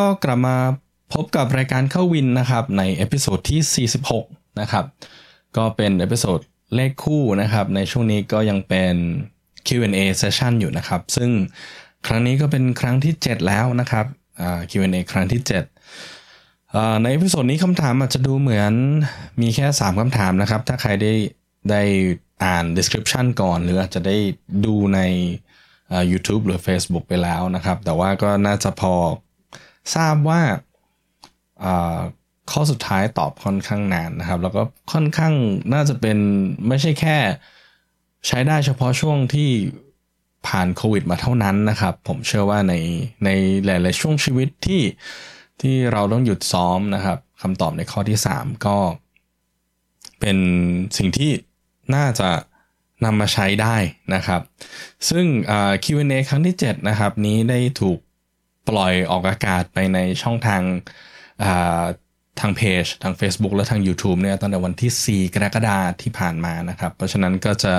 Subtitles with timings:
[0.00, 0.56] ก็กลับมา
[1.14, 4.84] พบกับรายการเข้าวินนะครับ ใน episode ที่ 46 นะครับ
[5.56, 6.40] ก็เป็น episode
[6.74, 8.94] เลขคู่นะครับ ในช่วงนี้ก็ยังเป็น
[9.66, 11.30] Q&A session อยู่นะครับ ซึ่ง
[12.06, 14.06] ครั้งนี้ก็เป็นครั้งที่ 7 แล้วนะครับ
[14.70, 15.40] Q&A ครั้งที่
[16.16, 18.72] 7 ใน episode นี้คำถามอาจจะดูเหมือน
[19.40, 21.12] มีแค่ 3คำถามนะครับ ถ้าใครได้
[21.70, 21.82] ได้
[22.44, 24.16] อ่าน description ก่อน หรืออาจจะได้
[24.64, 25.00] ดูใน
[26.10, 28.94] YouTube หรือ Facebook ไปแล้วนะครับ แต่ว่าก็น่าจะพอ
[29.94, 30.40] ทราบว่า
[32.50, 35.34] ข้อสุดท้ายตอบค่อนข้างนานนะครับ แล้วก็ค่อนข้าง
[35.72, 36.18] น่าจะเป็น
[36.68, 37.18] ไม่ใช่แค่
[38.26, 39.50] ใช้ได้เฉพาะช่วงที่
[40.46, 42.74] ผ่านโควิดมาเท่านั้นนะครับ ผมเชื่อว่าใน
[43.24, 43.28] ใน
[43.64, 44.82] หลาย ๆ ช่วงชีวิตที่
[45.60, 48.76] ที่เราต้องหยุดซ้อมนะครับคำตอบในข้อที่ 3 ก็
[50.20, 50.38] เป็น
[50.96, 51.30] สิ่งที่
[51.94, 52.30] น่าจะ
[53.04, 53.76] นำมาใช้ได้
[54.14, 54.40] นะครับ
[55.08, 55.24] ซึ่ง
[55.84, 57.98] Q&A ครั้งที่ 7 นะครับ นี้ได้ถูก
[58.68, 60.62] ปล่อยออกอากาศไปในช่องทาง
[62.40, 67.74] ทางเพจทาง Facebook และทาง YouTube เนี่ยตั้งแต่วันที่ 4 กรกฎาคมที่ผ่านมานะครับ เพราะฉะนั้นก็จะ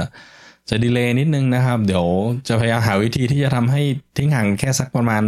[0.70, 2.06] จะดีเลย์นิดนึงนะครับ เดี๋ยว
[2.48, 3.82] จะพยายามหาวิธีที่จะทำให้
[4.18, 5.24] ทิ้งห่างแค่สักประมาณ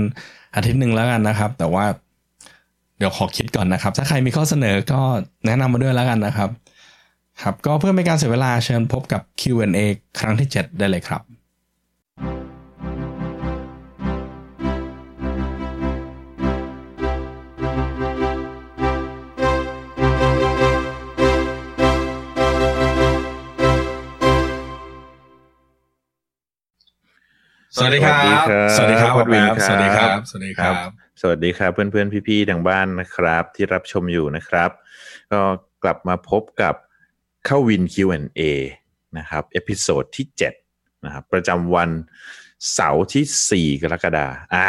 [0.55, 1.85] อาทิตย์หนึ่งแล้วกันนะครับ แต่ว่า
[2.97, 5.01] เดี๋ยวขอคิดก่อนนะครับ ถ้าใครมีข้อเสนอก็
[5.45, 6.49] แนะนำมาด้วยแล้วกันนะครับ
[7.41, 9.79] ครับก็เพื่อไม่การเสียเวลาเชิญพบกับ Q&A
[10.19, 11.21] ครั้งที่ 7 ได้เลยครับ
[27.85, 28.13] วัสดีครั
[28.43, 28.45] บ
[28.75, 30.75] สวัสดีครับวัดวินสวัสดีครับ สวัสดีครับ
[31.21, 34.69] สวัสดีครับ เพื่อนๆพี่ๆทางบ้านนะครับ ที่รับชมอยู่นะครับ
[35.31, 35.41] ก็
[35.83, 36.75] กลับมาพบกับ
[37.45, 38.41] เข้าวิน Q&A
[39.17, 40.25] นะครับ episode ที่
[40.65, 41.89] 7นะครับประจำวัน
[42.73, 44.67] เสาร์ที่ 4 กรกฎาอ่า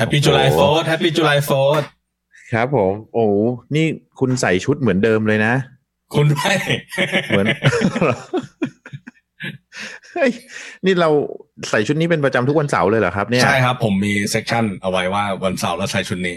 [0.00, 1.86] Happy July 4th Happy July 4th
[2.52, 3.24] ครับผม โอ้
[3.74, 3.86] นี่
[4.20, 5.54] คุณใส่ชุดเหมือนเดิมเลยนะ
[6.14, 6.52] คุณไม่
[7.28, 7.46] เหมือน
[10.84, 11.10] นี่เรา
[11.70, 16.36] ใส่ชุดนี้เป็นประจำทุกวันเสาร์เลยเหรอครับเนี่ยใช่ครับ ผมมีเซสชันเอาไว้ว่าวันเสาร์เราใส่ชุดนี้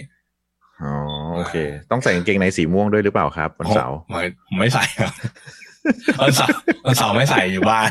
[0.84, 0.94] อ๋อ
[1.36, 1.56] โอเค
[1.92, 4.24] ต้องใส่กางเกงในสีม่วงด้วยหรือเปล่าครับ วันเสาร์ไม่
[4.58, 5.14] ไม่ใส่ครับ
[6.22, 7.90] วันเสาร์วันเสาร์ไม่ใส่อยู่บ้าน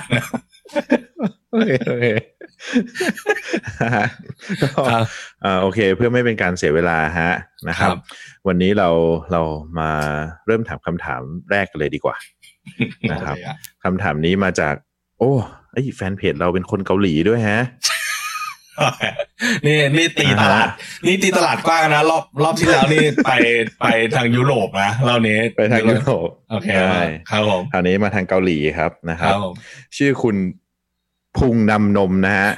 [1.52, 2.06] โอเคโอเค
[5.44, 7.30] อ่าโอเค เพื่อไม่เป็นการเสียเวลาฮะ
[7.68, 7.96] นะครับ
[8.48, 8.88] วันนี้เรา
[9.32, 9.42] เรา
[9.78, 9.90] มา
[10.46, 12.16] เริ่มถามคำถามแรกกันเลยดีกว่า
[13.12, 13.36] นะครับ
[13.84, 14.74] คำถามนี้มาจาก
[15.18, 15.32] โอ้
[15.72, 17.60] ไอแฟนเพจเราเป็นคนเกาหลีด้วยฮะ
[19.66, 20.68] นี่นี่ตีตลาด
[21.06, 23.30] นี่ตีตลาดกว้างนะรอบรอบที่แล้วนี่ไป
[23.80, 26.68] ไปทางยุโรปนะเรานี้ไปทางยุโรปโอเค
[27.30, 29.34] ครับผมคราวนี้มาทางเกาหลีครับนะครับ
[29.96, 30.36] ชื่อคุณ
[31.38, 32.50] พุงนำนมนะฮะ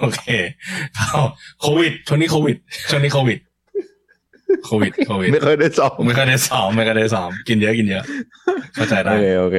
[0.00, 0.22] โอเค
[1.60, 2.56] โควิดช่วงนี้โควิด
[2.90, 3.38] ช่วงนี้โควิด
[4.64, 8.04] โควิดโควิดไม่เคยได้สอบไม่เคยได้สอบไม่เคยได้สอบกินเยอะกินเยอะ
[8.74, 9.58] เข้าใจได้โอเคโอเค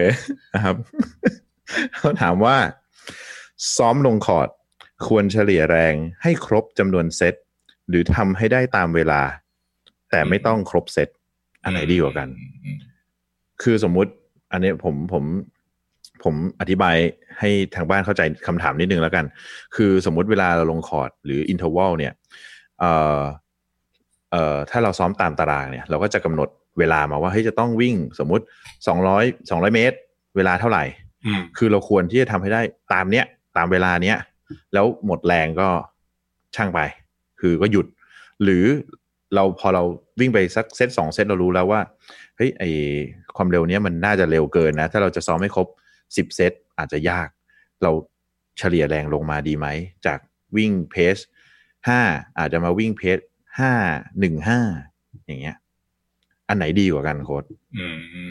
[0.53, 0.75] นะครับ
[1.97, 2.55] เขาถามว่า
[3.77, 4.49] ซ้อมลงคอร์ด
[5.07, 7.35] ควรเฉลี่ยแรงให้ครบจำนวนเซต
[7.89, 9.21] หรือทำให้ได้ตามเวลา
[10.11, 11.09] แต่ไม่ต้องครบเซต
[11.63, 12.27] อันไหนดีกว่ากัน
[13.61, 14.11] คือสมมุติ
[14.51, 15.23] อันนี้ผมผม
[16.23, 16.95] ผมอธิบาย
[17.39, 19.25] ให้ทางบ้านเข้าใจคำถามนิดนึงแล้วกัน
[19.75, 22.13] คือสมมุติเวลาเราลงคอร์ทหรือ interval เนี่ย
[24.31, 26.49] เอ่อเอ่อถ้าเราซ้อมตามตารางเนี่ย เราก็จะกำหนด
[26.79, 28.43] เวลามาว่าเฮ้ยจะต้องวิ่งสมมุติ
[28.87, 29.97] สองร้อยสองร้อยเมตร
[30.35, 30.83] เวลาเท่าไหร่
[31.57, 32.61] คือเราควรที่จะทำให้ได้
[32.93, 33.25] ตามเนี้ย
[33.57, 34.17] ตามเวลาเนี้ย
[34.73, 35.69] แล้วหมดแรงก็
[36.55, 36.79] ช่างไป
[37.39, 37.85] คือก็หยุด
[38.43, 38.65] หรือ
[39.35, 39.83] เราพอเรา
[40.19, 41.81] วิ่งไปสักเซตสองเซตเรารู้แล้วว่า
[42.37, 42.63] เฮ้ยไอ
[43.35, 45.67] ความเร็วเนี้ยมันน่าจะเร็วเกินนะ ถ้าเราจะซ้อมไม่ครบ
[46.17, 47.27] สิบเซตอาจจะยาก
[47.83, 47.91] เรา
[48.59, 49.67] เฉลี่ยแรงลงมาดีไหม
[50.05, 50.19] จาก
[50.57, 51.17] วิ่งเพส
[51.87, 52.01] ห้า
[52.39, 53.17] อาจจะมาวิ่งเพส
[53.59, 53.71] ห้า
[54.19, 54.59] หนึ่งห้า
[55.25, 55.57] อย่างเงี้ย
[56.47, 57.43] อันไหนดีกว่ากันโค้ด
[57.77, 57.85] อื
[58.27, 58.29] ม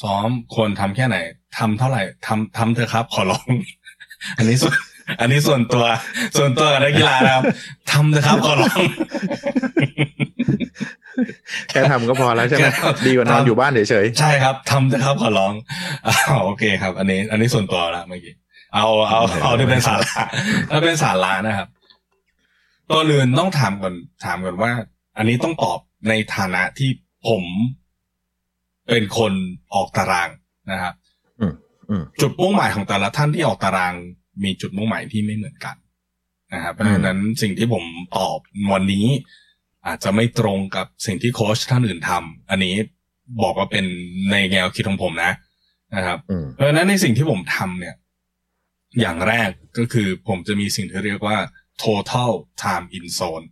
[0.00, 1.16] ซ้อมควรทำแค่ไหน
[1.58, 3.46] ทำเท่าไหร่ทำทำเถอะครับ ขอร้อง
[4.38, 4.72] อันนี้สุด
[5.20, 5.84] อันนี้ส่วนตัว
[6.38, 7.44] ส่วนตัวกับนักกีฬานะครับ
[7.92, 8.82] ทำนะครับขอร้อง
[11.68, 15.52] แค่ทำก็พอแล้วใช่ไหมแค่ทำดีกว่านอนอยู่บ้านเฉยใช่ครับทำนะครับขอร้อง
[16.06, 18.34] อ้าวโอเคครับ อันนี้ อันนี้ส่วนตัวละเมื่อกี้
[18.74, 20.22] เอาเอาเอาที่เป็นสาระ
[20.70, 21.68] ถ้าเป็นสาระนะครับ
[22.92, 23.94] ตัวเรือนต้องถามก่อน
[24.24, 24.72] ถามก่อนว่า
[25.16, 25.78] อันนี้ต้องตอบ
[26.08, 26.90] ในฐานะที่
[27.28, 27.44] ผม
[28.88, 29.32] เป็นคน
[29.74, 30.28] ออกตาราง
[30.70, 31.54] นะครับๆอืม
[31.90, 33.94] อืมจุดมุ่งหมายของแต่ละท่านที่ออกตาราง
[34.44, 35.76] มีจุดมุ่งหมายที่ไม่เหมือนกัน
[36.54, 37.84] นะครับเพราะฉะนั้นสิ่งที่ผม
[38.18, 38.38] ตอบ
[38.72, 39.06] วันนี้
[39.86, 42.74] อาจจะไม่ตรงกับสิ่งที่โค้ชท่านอื่นทำอันนี้
[43.42, 43.84] บอกว่าเป็น
[44.30, 45.32] ในแนวคิดของผมนะ
[45.94, 47.94] นะครับอืมเพราะฉะนั้นในสิ่งที่ผมทำเนี่ย
[49.00, 51.38] อย่างแรกก็คือผมจะมีสิ่งที่เรียกว่า
[51.82, 52.32] total
[52.62, 53.46] time in zone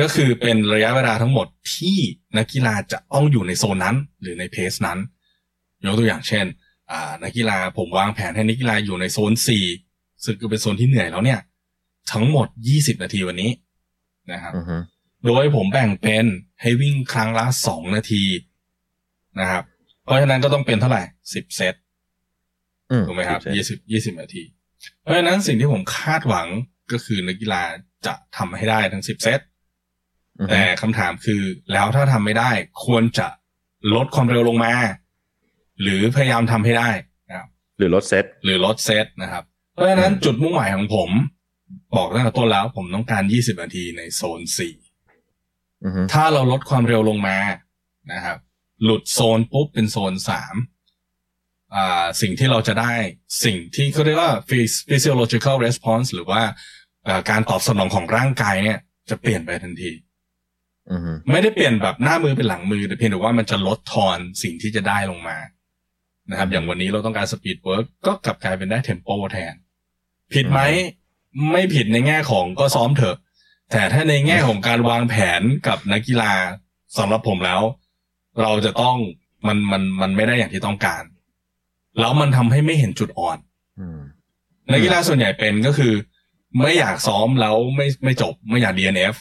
[0.00, 1.98] ก็คือเป็นระยะเวลาทั้งหมดที่
[2.36, 4.98] นักกีฬาจะต้องอยู่ในโซนนั้น หรือในเพสนั้น
[5.84, 6.46] ยกตัวอย่างเช่น
[6.90, 9.64] อ่านักกีฬาผมวางแผนให้นักกีฬาอยู่ในโซนสี่
[10.24, 11.40] ซึ่งก็เป็นโซนที่เหนื่อยแล้วเนี่ย
[12.12, 13.50] ทั้งหมด 20 นาทีวันนี้
[14.32, 14.76] นะครับอือฮึ
[15.26, 16.24] โดยผมแบ่งเป็น
[16.60, 18.24] ให้วิ่งครั้งละสองนาที
[19.40, 19.62] นะครับ
[20.04, 21.02] เพราะฉะนั้นก็ต้องเป็นเท่าไหร่
[21.34, 21.74] สิบเซต
[22.90, 24.42] อืมถูกไหมครับใช่ยี่สิบยี่สิบนาที
[25.00, 26.46] เพราะฉะนั้นสิ่งที่ผมคาดหวัง
[26.92, 27.62] ก็คือนักกีฬา
[28.06, 29.40] จะทำให้ได้ทั้งสิบเซต
[30.40, 31.42] อือฮึแต่คำถามคือ
[31.72, 32.50] แล้วถ้าทำไม่ได้
[32.84, 33.28] ควรจะ
[33.94, 34.72] ลดความเร็วลงมา
[35.82, 36.90] หรือพยายามทำให้ได้
[37.28, 37.48] นะครับ
[37.78, 41.10] หรือลดเซตหรือลดเซตนะครับ เพราะฉะนั้นจุดมุ่งหมายของผม
[41.94, 44.40] บอกตั้งแต่ต้นแล้วผมต้องการ20นาทีในโซน
[45.08, 47.38] 4อือฮึถ้าเราลดความเร็วลงมา
[48.12, 48.38] นะครับ
[48.84, 52.92] หลุดโซนปุ๊บเป็นโซน3อ่าสิ่งที่เราจะได้
[53.44, 56.54] สิ่งที่เขาเรียกว่า phys- physiological response หรือว่าอ่า
[57.30, 58.78] การตอบสนองของร่างกายเนี่ย
[59.10, 59.90] จะเปลี่ยนไปทันที
[60.90, 65.38] อือฮึไม่ได้เปลี่ยนแบบหน้ามือเป็นหลังมือแต่เพียงแต่ว่ามันจะลดทอนสิ่งที่จะได้ลงมา
[66.30, 69.54] นะครับ อย่างวันนี้เราต้องการ speed work ก็กลับกลายเป็นได้ tempo แทน
[70.32, 70.60] ผิดไหม
[71.52, 73.16] ไม่ผิดในแง่ของก็ซ้อมเถอะ
[73.72, 76.32] แต่ถ้าในแง่ของการวางแผนกับนักกีฬา
[76.98, 77.62] สำหรับผมแล้ว
[78.42, 78.96] เราจะต้อง
[79.46, 81.02] มันมันมันไม่ได้อย่างที่ต้องการ
[82.00, 83.38] แล้วมันทำให้ไม่เห็นจุดอ่อน
[83.80, 84.00] อืม
[84.72, 85.92] นักกีฬาส่วนใหญ่เป็นก็คือ
[86.60, 89.16] ไม่อยากซ้อมแล้วไม่ไม่จบไม่อยาก DNF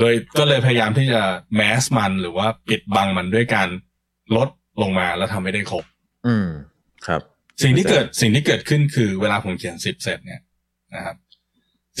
[0.00, 1.22] เลยก็เลยพยายามที่จะ
[1.56, 3.68] แมสมันหรือว่าปิดบังมันด้วยการ
[4.36, 4.48] ลด
[4.82, 5.84] ลงมาแล้วทำให้ได้ครบ
[6.26, 6.48] อืม
[7.06, 7.22] ครับ
[7.62, 10.42] สิ่งที่เกิดสิ่งที่เกิดขึ้นคือเวลาผมเขียนสิบเซตเนี่ย
[10.94, 11.16] นะครับ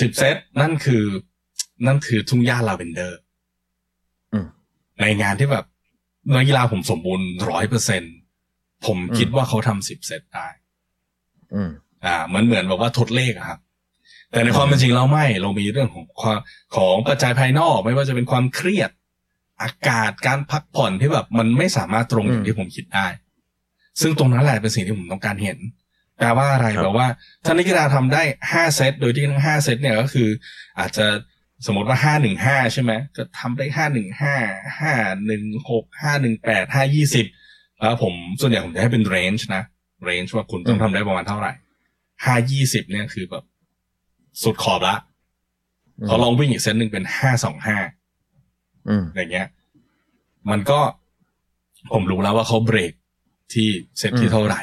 [0.00, 1.04] สิบเซตนั่นคือ
[1.86, 3.18] นั่นคือทุ่งหญ้าลาเวนเดอร์
[4.32, 4.46] อืม
[5.00, 5.66] ในงานที่แบบ
[6.34, 8.02] นักกีฬาผมสมบูรณ์ร้อยเปอร์เซ็น
[8.86, 10.48] ผมคิดว่าเขาทำสิบเซตได้
[11.54, 11.70] อืม
[12.04, 13.60] อ่าเหมือนเหมือนแบบว่าทดเลขอะครับ
[14.32, 16.38] แต่ในความเป็นจริงแล้วไม่ เรามีเรื่องของความ
[16.76, 18.90] ของปัจจัยภายนอก ไม่ว่าจะเป็นความเครียด
[19.62, 23.06] อากาศการพักผ่อนที่แบบมันไม่สามารถตรงอย่างที่ผมคิดได้
[24.00, 25.58] ซึ่งตรงนั้นแหละเป็นสิ่งที่ผมต้องการเห็น
[26.18, 27.08] แปลว่าอะไรครับแปลว่า
[27.44, 30.28] ถ้านักกีฬาทำได้ห้าเซต โดยที่ทั้งห้าเซตเนี่ยก็คือ
[30.78, 31.06] อาจจะ
[31.66, 34.34] สมมติว่าห้าหนึ่งห้าใช่ไหมก็ทำได้ห้าหนึ่งห้า
[34.80, 34.92] ห้า
[35.26, 37.26] หนึ่งหกห้าหนึ่งแปดห้ายี่สิบ
[37.80, 39.62] แล้วผมส่วนใหญ่ผมจะให้เป็นเรนจ์นะ
[40.04, 41.52] เรนจ์ว่าคุณต้องทำได้ประมาณเท่าไหร่
[42.24, 43.44] ห้ายี่สิบเนี่ยคือแบบ
[44.42, 44.96] สุดขอบละ
[46.06, 47.76] เขาลองวิ่งอีกเซตหนึ่งเป็นห้าสองห้า
[48.88, 49.46] อืมอย่างเงี้ย
[50.50, 50.80] มันก็
[51.92, 52.92] ผมรู้แล้วว่าเขาเบรก
[53.52, 53.68] ที่
[53.98, 54.60] เซตที่อืมเท่าไหร่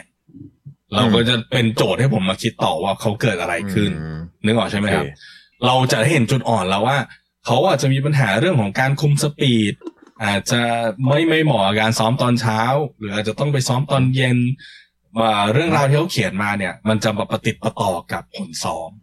[0.95, 5.19] เราก็จะเป็นโจทย์ให้ผมมาคิดต่อว่าเขาเกิดอะไรขึ้นอืมนึกออกใช่ไหมครับโอเค
[5.65, 6.97] เราจะเห็นจุดอ่อนแล้วว่า
[7.45, 9.73] เขาอาจจะมีปัญหาเรื่องของการคุมสปีด
[10.25, 10.61] อาจจะ
[11.07, 12.61] ไม่ไม่เหมาะกับการซ้อมตอนเช้า
[12.97, 14.37] หรืออาจจะต้องไปซ้อมตอนเย็น
[15.19, 19.02] ว่าเรื่องราวที่เขาเขียนมาเนี่ย มันจะมาประติดประต่อกับผลซ้อมอืม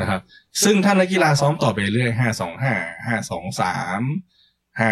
[0.00, 0.20] นะครับ
[0.64, 2.74] ซึ่งถ้านักกีฬาซ้อมต่อไปเรื่อยห้าสองห้า
[3.06, 4.02] ห้าสองสาม
[4.80, 4.90] ห้า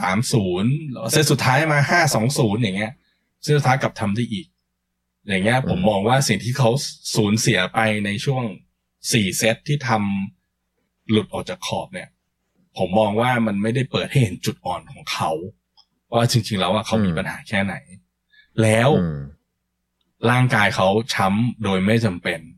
[0.00, 0.72] สามศูนย์
[1.12, 2.92] เซตสุดท้ายมาห้าสองศูนย์อย่างเงี้ย
[3.42, 4.46] เซตสุดท้ายกลับทำได้อีก
[5.28, 6.70] อย่างเงี้ย ผมมองว่าสิ่งที่เขา
[7.16, 8.44] สูญเสียไปในช่วง
[9.12, 12.08] สี่เซตที่ทำหลุดออกจากขอบเนี่ย
[12.78, 15.30] ผมมองว่ามันไม่ได้เปิดให้เห็นจุดอ่อนของเขา
[16.12, 17.74] ว่าจริง ๆ แล้วว่าเขามีปัญหาแค่ไหน
[18.62, 19.20] แล้วอืม
[20.30, 22.55] ร่างกายเขาช้ำโดยไม่จำเป็นอืม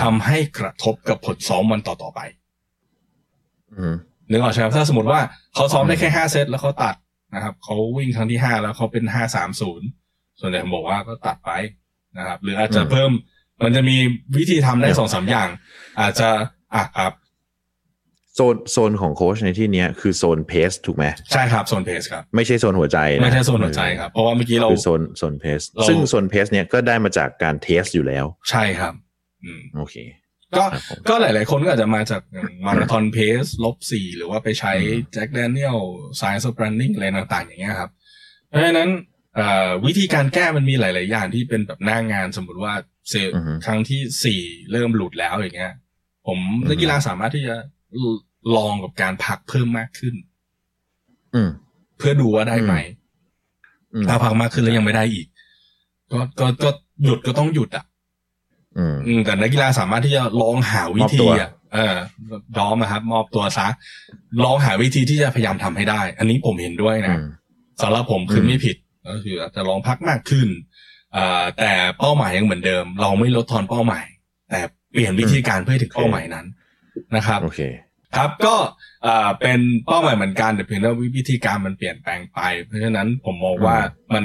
[0.00, 2.20] ทำให้กระทบกับผลซ้อมวันต่อๆไป
[3.78, 3.94] อืม
[4.30, 5.20] นึกออกใช่ไหมถ้าสมมติว่า
[5.54, 6.94] เขาซ้อมได้แค่ห้าเซตแล้วเขาตัด
[7.34, 9.86] นะครับเขาวิ่งครั้งที่ห้าแล้วเขาเป็นห้าสามศูนย์
[10.40, 11.50] ส่วนใหญ่ผมบอกว่าก็ตัดไป
[12.18, 13.10] นะครับ หรืออาจจะอืมเพิ่ม
[13.64, 13.96] มันจะมี
[14.38, 15.48] วิธีทำได้เนี่ยสองสามอย่าง
[16.00, 16.28] อาจจะ
[16.74, 17.12] อะครับ
[18.34, 29.11] โซนโซนของโค้ชในที่เนี้ยคือโซน pace ถูกไหมใช่ครับโซน pace ครับไม่ใช่โซนหัวใจนะไม่ใช่โซนหัวใจครับเพราะว่าเมื่อกี้เราคือโซนโซน pace เราซึ่งโซน pace เนี่ยก็ได้มาจากการ test อยู่แล้ว ใช่ครับอืม
[29.76, 29.96] โอเค
[30.56, 32.22] ก็ครับผมก็หลาย ๆ คนก็อาจจะมาจาก
[32.66, 35.78] มาราธอน pace ลบสี่หรือว่าไปใช้อืม Jack Daniels
[36.20, 37.90] Science of Running อะไรต่าง ๆ อย่างเงี้ยครับ
[38.48, 38.90] เพราะฉะนั้น
[39.36, 42.74] เอ่อวิธีการแก้มันมีหลาย ๆ อย่างที่เป็นแบบหน้างานสมมติว่า
[43.10, 43.30] เซล
[43.66, 44.40] ครั้งที่สี่
[44.72, 45.72] เริ่มหลุดแล้วอย่างเงี้ย
[46.26, 47.56] ผมนักกีฬาสามารถที่จะ
[48.56, 50.14] ลองกับการพักเพิ่มมากขึ้น
[51.34, 51.50] อืม
[51.98, 52.74] เพื่อดูว่าได้ไหม
[54.08, 55.26] ถ้าพักมากขึ้นแล้วยังไม่ได้อีก
[56.12, 56.70] ก็ก็ก็
[57.04, 57.84] หยุดก็ต้องหยุดอะ
[58.78, 61.96] อืมแต่นักกีฬาสามารถที่จะลองหาวิธีอะเออ
[62.56, 63.68] ดอมนะครับ มอบตัวซะ
[64.44, 67.16] ลองหาวิธีที่จะพยายามทำให้ได้ อันนี้ผมเห็นด้วยนะ
[67.82, 68.76] สำหรับผมคือไม่ผิด
[69.08, 70.48] ก็คืออาจจะลองพักมากขึ้น
[71.16, 74.04] อ่าแต่เป้าหมายยังเหมือนเดิม เราไม่ลดทอนเป้าหมาย
[74.50, 74.60] แต่
[74.92, 76.46] เปลี่ยนวิธีการเพื่อถึงเป้าหมายนั้น
[77.16, 77.60] นะครับโอเค
[78.16, 78.56] ครับก็
[79.06, 83.76] อ่าเป็นเป้าหมายเหมือนกันแต่เพียงแต่วิธีการมันเปลี่ยนแปลงไป เพราะฉะนั้นผมมองว่า
[84.14, 84.24] มัน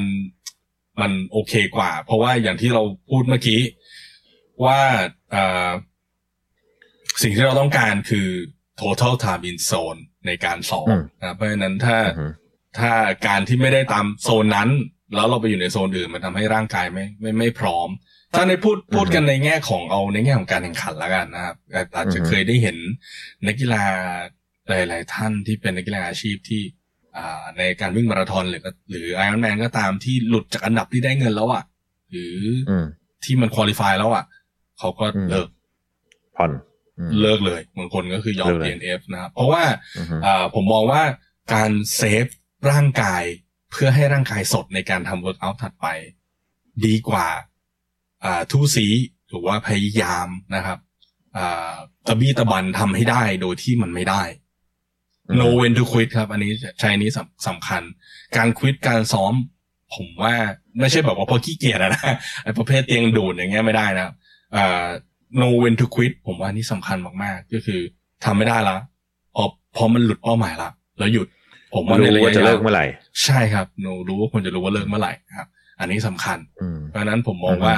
[1.01, 3.59] มันโอเคกว่า เพราะว่าอย่างที่เราพูดเมื่อกี้
[4.65, 4.81] ว่า
[5.35, 5.71] อ่า
[7.21, 8.27] สิ่งที่เราต้องการคือ
[8.81, 10.87] total time in zone ในการสอบ
[11.19, 11.97] นะเพราะฉะนั้นถ้า
[12.79, 12.91] ถ้า
[13.27, 14.69] การที่ไม่ได้ตามโซนนั้น
[15.15, 17.89] แล้วเราไปอยู่ในโซนอื่นมันทำให้ร่างกายไม่ไม่ไม่พร้อม
[18.35, 21.55] ถ้าในพูดพูดกันในแง่ของเอาในแง่ของการแข่งขันแล้วกันนะครับ
[21.95, 22.77] อาจจะเคยได้เห็น
[23.47, 23.83] นักกีฬา
[24.69, 26.61] หลาย ๆ ท่านที่เป็นนักกีฬาอาชีพที่
[27.17, 28.61] อ่าในการวิ่งมาราธอนหรือ
[28.91, 31.63] หรือไอรอนแมนก็ตามที่หลุดจากอันดับที่ได้เงินแล้วอะ
[32.11, 32.35] หรือ
[33.23, 34.23] ที่มัน qualify แล้วอะ
[34.79, 35.47] เขาก็เลิก
[36.37, 36.51] ผ่อน
[37.21, 39.63] เลิกเลยบางคนก็คือยอม DNF นะครับเพราะว่า
[40.25, 41.01] อ่าผมมองว่า
[41.53, 42.25] การ save
[42.71, 43.23] ร่างกาย
[43.71, 45.87] เพื่อให้ร่างกายสดในการทำ workout ถัดไป
[46.85, 47.27] ดีกว่า
[48.23, 48.87] อ่าทู่ซี้
[49.29, 50.79] หรือว่าพยายามนะครับ
[51.37, 51.73] อ่า
[52.07, 54.23] ตะบี้ตะบันทำให้ได้โดยที่มันไม่ได้
[55.39, 57.09] know when to quit ครับ อันนี้ใช้นี้
[57.47, 57.81] สำคัญ
[58.37, 59.33] การควิดการซ้อม
[59.95, 60.33] ผมว่า
[60.79, 62.01] ไม่ใช่แบบว่าพอขี้เกียจนะ
[62.43, 64.07] ไอ้ประเภทเตียงดูดอย่างเงี้ยไม่ได้นะ
[64.55, 64.85] อ่า
[65.39, 67.79] know when to quit ผมว่านี่สำคัญมากๆ ก็คือ
[68.25, 68.77] ทำไม่ได้ละ
[69.35, 69.43] พอ
[69.75, 71.27] พอมันหลุดเป้าหมายละแล้วหยุด
[71.73, 72.85] ผมว่าในระยะจะเลิกเมื่อไหร่
[73.23, 75.47] ใช่ครับหนูรู้ว่าควรจะรู้ว่าเลิกเมื่อไหร่ครับ
[75.79, 76.37] อันนี้สำคัญ
[76.89, 77.75] เพราะนั้นผมมองว่า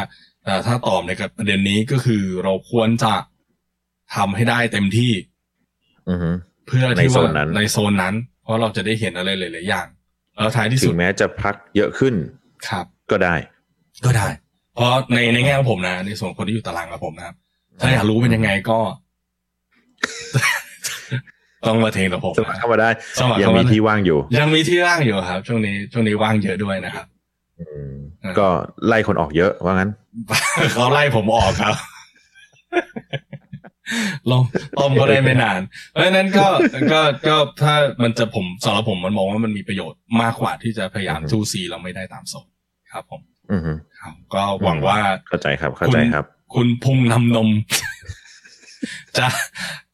[0.66, 3.14] ถ้าตอบในกับประเด็นนี้ก็คือเราควรจะ
[4.16, 5.12] ทำให้ได้เต็มที่
[6.68, 9.88] เพื่อที่ว่าในโซนนั้น เพราะเราจะได้เห็นอะไรหลายๆอย่าง
[10.36, 12.14] แล้วท้ายที่สุดแม้จะพักเยอะขึ้น
[12.68, 13.36] ครับ ก็ได้
[14.06, 14.28] ก็ได้
[14.80, 17.36] เพราะในในแง่ของผมนะ ในส่วนคนที่อยู่ตารางกับผมนะครับ
[17.80, 18.80] ถ้าอยากรู้เป็นยังไงก็
[21.68, 22.90] ต้องมาเทงกับผมสมัครเข้ามาได้
[23.42, 27.06] ยังมีที่ว่างอยู่ ยังมีที่ว่างอยู่ครับ ช่วงนี้ช่วงนี้ว่างเยอะด้วยนะครับ
[28.40, 28.48] ก็
[28.88, 29.92] ไล่คนออกเยอะว่างั้น
[30.74, 31.76] เขาไล่ผมออกครับ
[34.30, 34.44] ลอง
[34.80, 36.48] ต้มก็ได้ไม่นาน เพราะฉะนั้นก็
[36.92, 42.48] ก็ก็ถ้ามันจะผมสำหรับผมมันมองว่ามันมีประโยชน์มากกว่าที่จะพยายามทูซีเราไม่ได้ตามโซน
[42.92, 43.22] ครับผม
[43.52, 43.62] อือ
[44.34, 47.50] ก็หวังว่าเข้าใจครับ เข้าใจครับ คุณพุงนำนม
[49.18, 49.28] จะ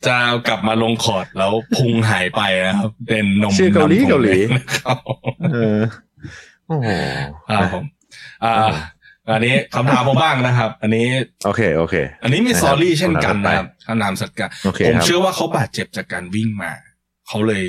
[0.08, 0.16] จะ
[0.48, 4.38] กลับมาลงคอร์ดแล้วพุงหายไปนะครับ เป็นนมชื่อเกาหลีเกาหลี
[4.78, 4.98] ครับ
[5.54, 5.80] เออ
[6.68, 6.90] โอ้โห
[7.50, 7.86] ครับผม
[8.44, 8.54] อ่า
[9.34, 11.06] อันนี้คำถามผมบ้างนะครับ อันนี้
[11.46, 14.50] โอเคโอเค อันนี้มีซอรี่เช่นกันนะครับคำนามสัตว์กัน
[14.88, 16.72] ผมเชื่อว่าเขาบาดเจ็บจากการวิ่งมา
[17.28, 17.64] เขาเลย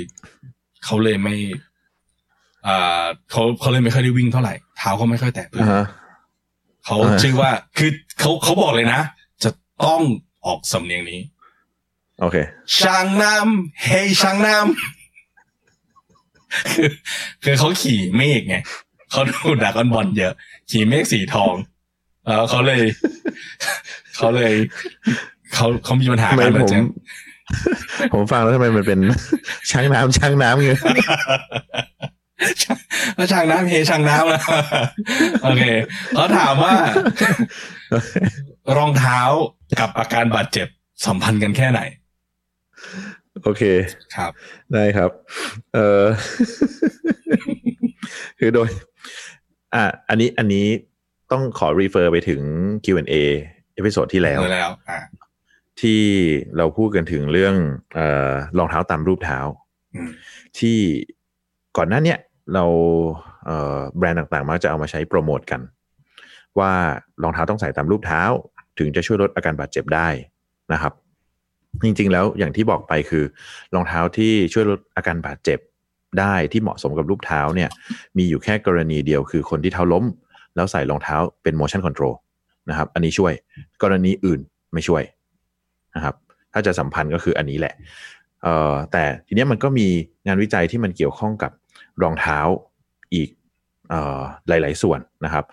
[0.85, 1.35] เขาเลยไม่
[2.67, 5.63] อ่าเขาเขาเลยไม่ค่อยได้วิ่งเท่าไหร่เท้าเขาไม่ค่อยแตะพื้น
[6.89, 9.01] เขาชื่อว่าคือเขาเขาบอกเลยนะ
[9.43, 9.49] จะ
[9.85, 10.01] ต้อง
[10.45, 11.21] ออกสำเนียงนี้
[12.21, 12.37] โอเค
[12.79, 16.89] ช่างน้ำเฮยช่างน้ำคือ
[17.43, 18.55] คือเขาขี่เมฆไง
[19.11, 20.33] เขาดูดักอนบอลเยอะ
[20.71, 21.53] ขี่เมฆสีทอง
[22.25, 22.81] แล้วเขาเลย
[24.15, 24.53] เขาเลย
[25.53, 26.83] เขาเขามีปัญหาการบาดเจ็บ
[28.13, 28.99] ผมฟังแล้วทำไมมันเป็น
[29.71, 30.81] ช่างน้ำช่างน้ำเงี้ย
[33.15, 34.43] แล้วช่างน้ำเฮช่างน้ำแล้ว
[35.43, 35.63] โอเค
[36.15, 36.73] เขาถามว่า
[38.77, 39.19] รองเท้า
[39.79, 40.67] กับอาการบาดเจ็บ
[41.05, 41.81] สัมพันธ์กันแค่ไหน
[43.43, 43.63] โอเค
[44.15, 44.31] ครับ
[44.73, 45.09] ได้ครับ
[45.73, 46.03] เออ
[48.39, 48.69] คือโดย
[49.75, 50.65] อะอันนี้อันนี้
[51.31, 52.41] ต้องขอ refer ไปถึง
[52.85, 53.13] Q&A
[53.75, 54.99] episode ที่แล้วแล้วอะ
[55.81, 56.01] ที่
[56.57, 57.55] เราพูดกันถึงเรื่อง
[57.93, 59.39] เอ่อรองเท้าตามรูปเท้า
[60.59, 60.77] ที่
[61.77, 62.17] ก่อนหน้าเนี้ย
[62.53, 62.65] เรา
[63.97, 65.61] แบรนด์ต่างๆ มักจะเอามาใช้โปรโมทกัน
[66.59, 66.71] ว่า
[67.23, 68.21] รองเท้าต้องใส่ตามรูปเท้า
[68.79, 70.07] ถึงจะช่วยลดอาการบาดเจ็บได้
[70.73, 70.93] นะครับ
[71.83, 73.23] จริงๆ แล้วอย่างที่บอกไปคือ
[73.75, 75.59] รองเท้าที่ช่วยลดอาการบาดเจ็บ
[76.19, 77.69] ได้ที่เหมาะสมกับรูปเท้าเนี่ย
[78.17, 80.05] มีอยู่แค่กรณีเดียวคือคนที่เท้าล้ม
[80.55, 82.15] แล้วใส่รองเท้าเป็น motion control
[82.69, 83.33] นะครับอันนี้ช่วย
[83.83, 84.39] กรณีอื่น
[84.73, 85.03] ไม่ช่วย
[85.95, 86.15] นะครับ
[86.53, 87.73] ถ้าจะสัมพันธ์ก็คืออันนี้แหละ
[88.91, 89.87] แต่ทีนี้มันก็มี
[90.25, 91.51] งานวิจัยที่มันเกี่ยวข้องกับ
[92.03, 92.39] รองเท้า
[93.13, 93.29] อีก
[93.93, 93.95] อ
[94.47, 95.45] หลาย ๆ ส่วนนะครับ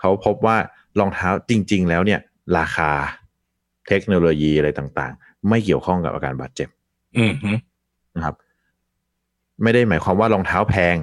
[0.00, 0.56] เขาพบว่า
[0.98, 2.20] รองเท้าจริง ๆ แล้วเนี่ย
[2.58, 2.90] ราคา
[3.88, 6.68] เทคโนโลยีอะไรต่างๆ ไม่เกี่ยวข้องกับอาการบาดเจ็บ
[8.16, 8.34] นะครับ
[9.62, 10.96] ไม่ได้หมายความว่ารองเท้าแพง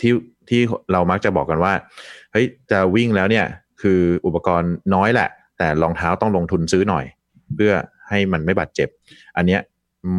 [0.00, 0.12] ที่
[0.48, 0.60] ที่
[0.92, 1.72] เรามักจะบอกกันว่า
[2.32, 3.46] เฮ้ยจะวิ่งแล้วเนี่ย
[3.82, 7.04] คืออุปกรณ์น้อยแหละ แต่รองเท้าต้องลงทุนซื้อหน่อย
[7.54, 7.72] เพื่อ
[8.08, 8.88] ให้มันไม่บาดเจ็บ
[9.36, 9.60] อันเนี้ย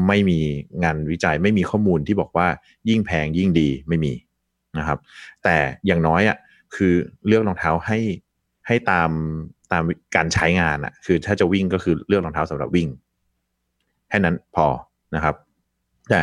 [0.08, 0.40] ไม่มี
[0.84, 2.48] งานวิจัยไม่มีข้อมูลที่บอกว่า
[2.90, 4.14] ยิ่งแพงยิ่งดีไม่มี
[4.78, 5.00] นะครับ
[5.44, 6.38] แต่อย่างน้อยอะ
[6.76, 6.94] คือ
[7.28, 8.00] เลือกรองเท้าให้
[8.68, 9.10] ให้ตาม
[9.72, 9.84] ตาม
[10.16, 12.88] การใช้งานอะ คือถ้าจะวิ่งก็คือเลือกรองเท้าสำหรับวิ่ง
[14.10, 14.68] แค่นั้นพอ
[15.16, 15.36] นะครับ
[16.10, 16.22] แต่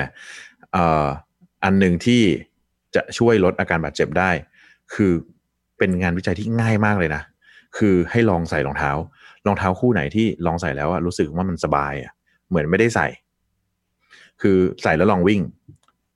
[1.65, 2.23] อันหนึ่งที่
[2.95, 4.31] จะช่วยลดอาการบาดเจ็บได้
[4.95, 5.13] คือ
[5.79, 7.23] เป็นงานวิจัยที่ง่ายมากเลยนะ
[7.79, 8.91] คือให้ลองใส่รองเท้า
[9.47, 12.13] รองเท้าคู่ไหนที่ลองใส่แล้วอะรู้สึกว่ามันสบายอะ
[12.49, 13.07] เหมือนไม่ได้ใส่
[14.43, 15.41] คือใส่แล้วลองวิ่ง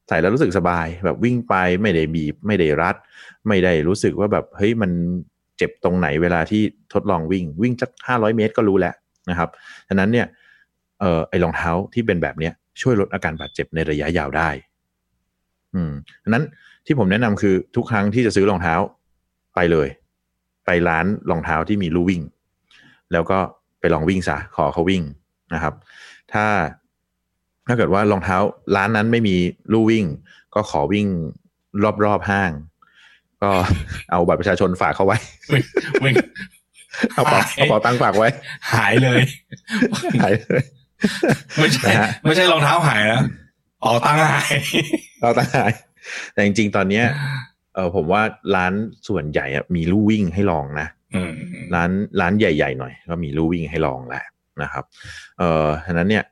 [0.09, 2.97] ใส่แล้วรู้สึกสบาย แบบวิ่งไปไม่ได้บีบ ไม่ได้รัด
[3.49, 4.91] ไม่ได้รู้สึกว่าแบบเฮ้ยมัน
[5.57, 6.63] เจ็บตรงไหนเวลาที่
[6.93, 8.95] ทดลองวิ่งวิ่งสักห้าร้อยเมตรก็รู้แล้ว
[9.31, 9.49] นะครับ
[9.89, 10.27] ฉะนั้นเนี่ย
[11.01, 14.49] เออไอรองเท้าที่เป็นแบบเนี้ยช่วยลดอาการบาดเจ็บในระยะยาวได้
[15.75, 15.93] อืม
[16.29, 16.45] นั้น
[16.87, 18.75] ที่ผมแนะนำคือทุกครั้งที่จะซื้อรองเท้า
[19.55, 19.89] ไปเลย
[20.67, 22.23] ไปร้านรองเท้าที่มีลู่วิ่ง
[23.13, 23.39] แล้วก็
[23.81, 25.03] ไปลองวิ่งซะขอเขาวิ่ง
[25.55, 25.75] นะครับ
[26.33, 26.45] ถ้า
[27.69, 28.37] ถ้าเกิดว่ารองเท้า
[28.77, 29.37] ร้านนั้นไม่มี
[29.73, 30.05] ลู่วิ่ง
[30.55, 31.07] ก็ขอวิ่ง
[32.05, 32.51] รอบๆห้าง
[33.43, 33.51] ก็
[34.11, 35.19] เอาบัตรประชาชนฝากเขาไว้
[36.05, 36.15] วิ่ง
[37.15, 38.29] เอาเป๋าเอาเป๋าตังฝากไว้
[38.73, 39.23] หายเลย
[40.21, 40.63] หายเลย
[41.59, 41.89] ไม่ใช่
[42.25, 43.21] ไม่ใช่รองเท้าหายนะ
[43.85, 44.53] อ๋อตั้งหาย
[45.21, 45.73] เราตั้งหาย
[46.33, 47.05] แต่จริงๆตอนเนี้ย
[47.75, 48.23] เออผมว่า
[48.57, 48.73] ร้าน
[49.09, 50.89] ส่วนใหญ่มีลู่วิ่งให้ลองนะ
[51.75, 51.91] ร้าน
[52.21, 54.25] ร้านใหญ่ๆหน่อย ก็มีลู่วิ่งให้ลองแหละ
[54.63, 54.85] นะครับ
[55.39, 56.25] เออฉะนั้นเนี่ย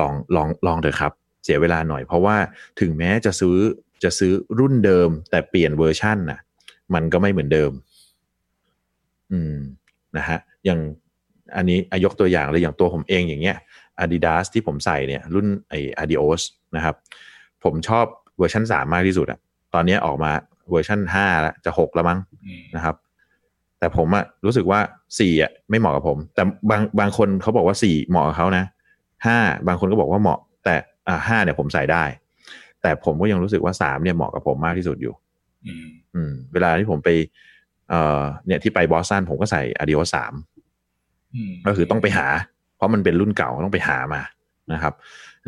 [0.00, 1.12] ลองลองลองเถอะครับ
[1.44, 2.36] เสียเวลาหน่อยเพราะว่า
[2.80, 3.56] ถึงแม้จะซื้อ
[4.04, 6.40] จะซื้อรุ่นเดิม แต่เปลี่ยนเวอร์ชั่นน่ะ
[6.94, 7.72] มันก็ไม่เหมือนเดิม
[9.32, 9.56] อืม
[10.16, 10.80] นะฮะอย่าง
[11.56, 13.56] อันนี้อายกตัวอย่างเลยอย่างตัวผมเองอย่างเงี้ย
[14.02, 16.42] Adidas ที่ผมใส่เนี่ย รุ่นไอ Adios
[16.76, 16.94] นะครับ
[17.64, 18.04] ผมชอบ
[18.38, 19.38] เวอร์ชันสามมากที่สุดอะ
[19.74, 20.32] ตอนนี้ออกมา
[20.70, 22.18] เวอร์ชันห้าแล้วจะหกแล้วมั้ง
[22.76, 22.96] นะครับ
[23.78, 24.80] แต่ผมอะรู้สึกว่า
[25.18, 28.64] สี่อะไม่เหมาะกับผม แต่บางบางคนเขาบอกว่าสี่เหมาะกับเขานะ
[29.26, 30.74] ห้าบางคนก็บอกว่าเหมาะ แต่
[31.08, 32.04] อ่าห้าเนี่ยผมใส่ได้
[32.82, 35.14] แต่ผมก็ยังรู้สึกว่าสามเนี่ยเหมาะกับผมมากที่สุดอยู่
[36.14, 37.10] อืมเวลาที่ผมไป
[37.88, 40.32] เอ่อเนี่ยที่ไปบอสตันผมก็ใส่ Adios สาม
[41.66, 42.26] ก็คือต้องไปหา
[42.76, 44.22] เพราะมันเป็นรุ่นเก่าต้องไปหามา
[44.72, 44.94] นะครับ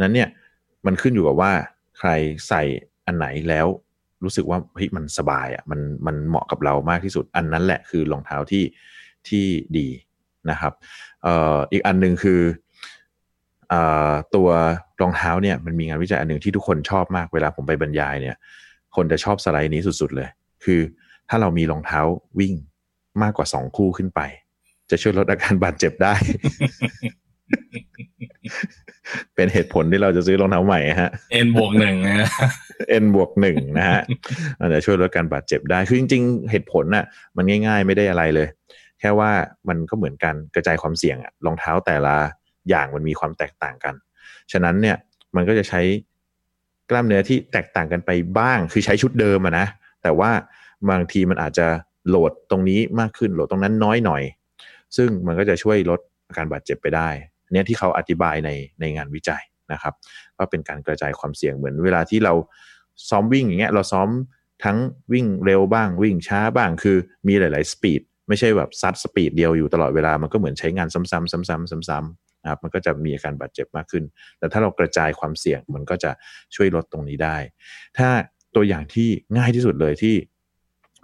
[0.03, 0.29] นั้นเนี่ย
[0.87, 1.53] มันขึ้นอยู่กับว่า
[1.99, 2.11] ใคร
[2.49, 2.63] ใส่
[3.07, 3.67] อันไหนแล้ว
[4.25, 8.65] รู้สึกว่าเฮ้ยมันสบายอะ่ะมันมันเหมาะกับเรามากที่สุด อันนั้นแหละคือรองเท้าที่
[9.29, 9.45] ที่
[9.79, 9.89] ดี
[10.51, 10.73] นะครับ
[11.23, 12.70] เอ่ออีกอันหนึ่งคืออ
[14.35, 14.49] ตัว
[15.01, 18.37] รองเท้าเนี่ยมันมีงานวิจัยอันหนึ่งที่ทุกคนชอบมากเวลาผมไปบรรยายเนี่ย
[18.97, 20.29] คนจะชอบสไลด์นี้สุดๆเลย
[20.65, 20.81] คือ
[21.29, 22.01] ถ้าเรามีรองเท้า
[22.39, 22.55] วิ่ง
[23.23, 24.21] มากกว่าสองคู่ขึ้นไป
[24.91, 26.15] จะช่วยลดอาการบาดเจ็บได้
[29.35, 31.11] เป็นเหตุผลที่เราจะซื้อรองเท้าใหม่ฮะ
[31.47, 32.29] N บวกหนึ่งนะ
[33.03, 34.01] N บวกหนึ่งนะฮะ
[34.59, 37.05] อาจจะช่วยลดการบาดเจ็บได้ คือจริง ๆ เหตุผลน่ะ
[37.37, 38.49] มันง่าย ๆ ไม่ได้อะไรเลย
[39.01, 39.31] แค่ว่า
[39.69, 42.17] มันก็เหมือนกันกระจายความเสี่ยงอะรองเท้าแต่ละ
[42.71, 43.95] อย่างมันมีความแตกต่างกัน
[44.53, 44.97] ฉะนั้นเนี่ย
[45.37, 45.81] มันก็จะใช้
[46.91, 49.67] กล้ามเนื้อที่แตกต่างกันไปบ้าง คือใช้ชุดเดิมนะ
[50.03, 50.31] แต่ว่า
[50.91, 51.67] บางทีมันอาจจะ
[52.09, 54.23] โหลดตรงนี้มากขึ้นโหลดตรงนั้นน้อยหน่อย
[54.97, 57.09] ซึ่งมันก็จะช่วยลดอาการบาดเจ็บไปได้
[57.53, 59.95] เนี่ยที่เขาอธิบายในในงานวิจัยนะครับ
[60.39, 62.35] ก็เป็นการกระจายความเสี่ยงเหมือนเวลาที่เรา
[63.09, 64.09] ซ้อมวิ่งอย่างเงี้ยเราซ้อม
[64.65, 64.79] ทั้ง
[65.13, 66.97] วิ่งเร็วบ้างวิ่งช้าบ้างคือ
[67.29, 74.05] มีหลาย ๆ speed ไม่ใช่แบบซัด speed เดียวอยู่ตลอดเวลามันก็เหมือนใช้งานซ้ำๆซ้ำๆซ้ำๆ นะครับมันก็จะมีอาการบาดเจ็บมากขึ้น
[74.39, 76.11] แต่ถ้าเรากระจายความเสี่ยงมันก็จะ
[76.55, 77.37] ช่วยลดตรงนี้ได้
[77.99, 78.09] ถ้า
[78.55, 80.15] ตัวอย่างที่ง่ายที่สุดเลยที่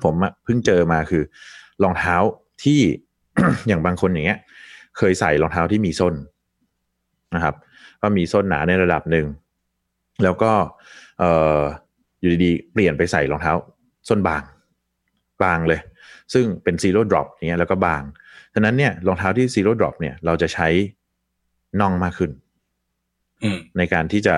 [0.05, 1.23] ผมเพิ่งเจอมาคือ
[1.83, 2.17] รองเท้า
[2.65, 2.81] ที่
[3.69, 4.41] อย่างบางคนอย่างเงี้ย
[4.99, 6.15] เคยใส่รองเท้าที่มีส้น
[7.35, 7.55] นะครับ
[8.03, 9.27] ก็มีส้นหนาในระดับหนึ่ง
[10.25, 10.53] แล้วก็
[12.21, 13.53] อยู่ดีๆ เปลี่ยนไปใส่รองเท้า
[14.09, 14.43] ส้นบาง
[15.43, 15.81] บางเลย
[16.35, 18.03] ซึ่งเป็น zero drop เนี้ยแล้วก็บาง
[18.55, 20.69] ฉะนั้นเนี่ยรองเท้าที่ zero drop เนี่ยเราจะใช้
[21.81, 22.31] น่องมากขึ้น
[23.79, 24.37] ในการที่จะ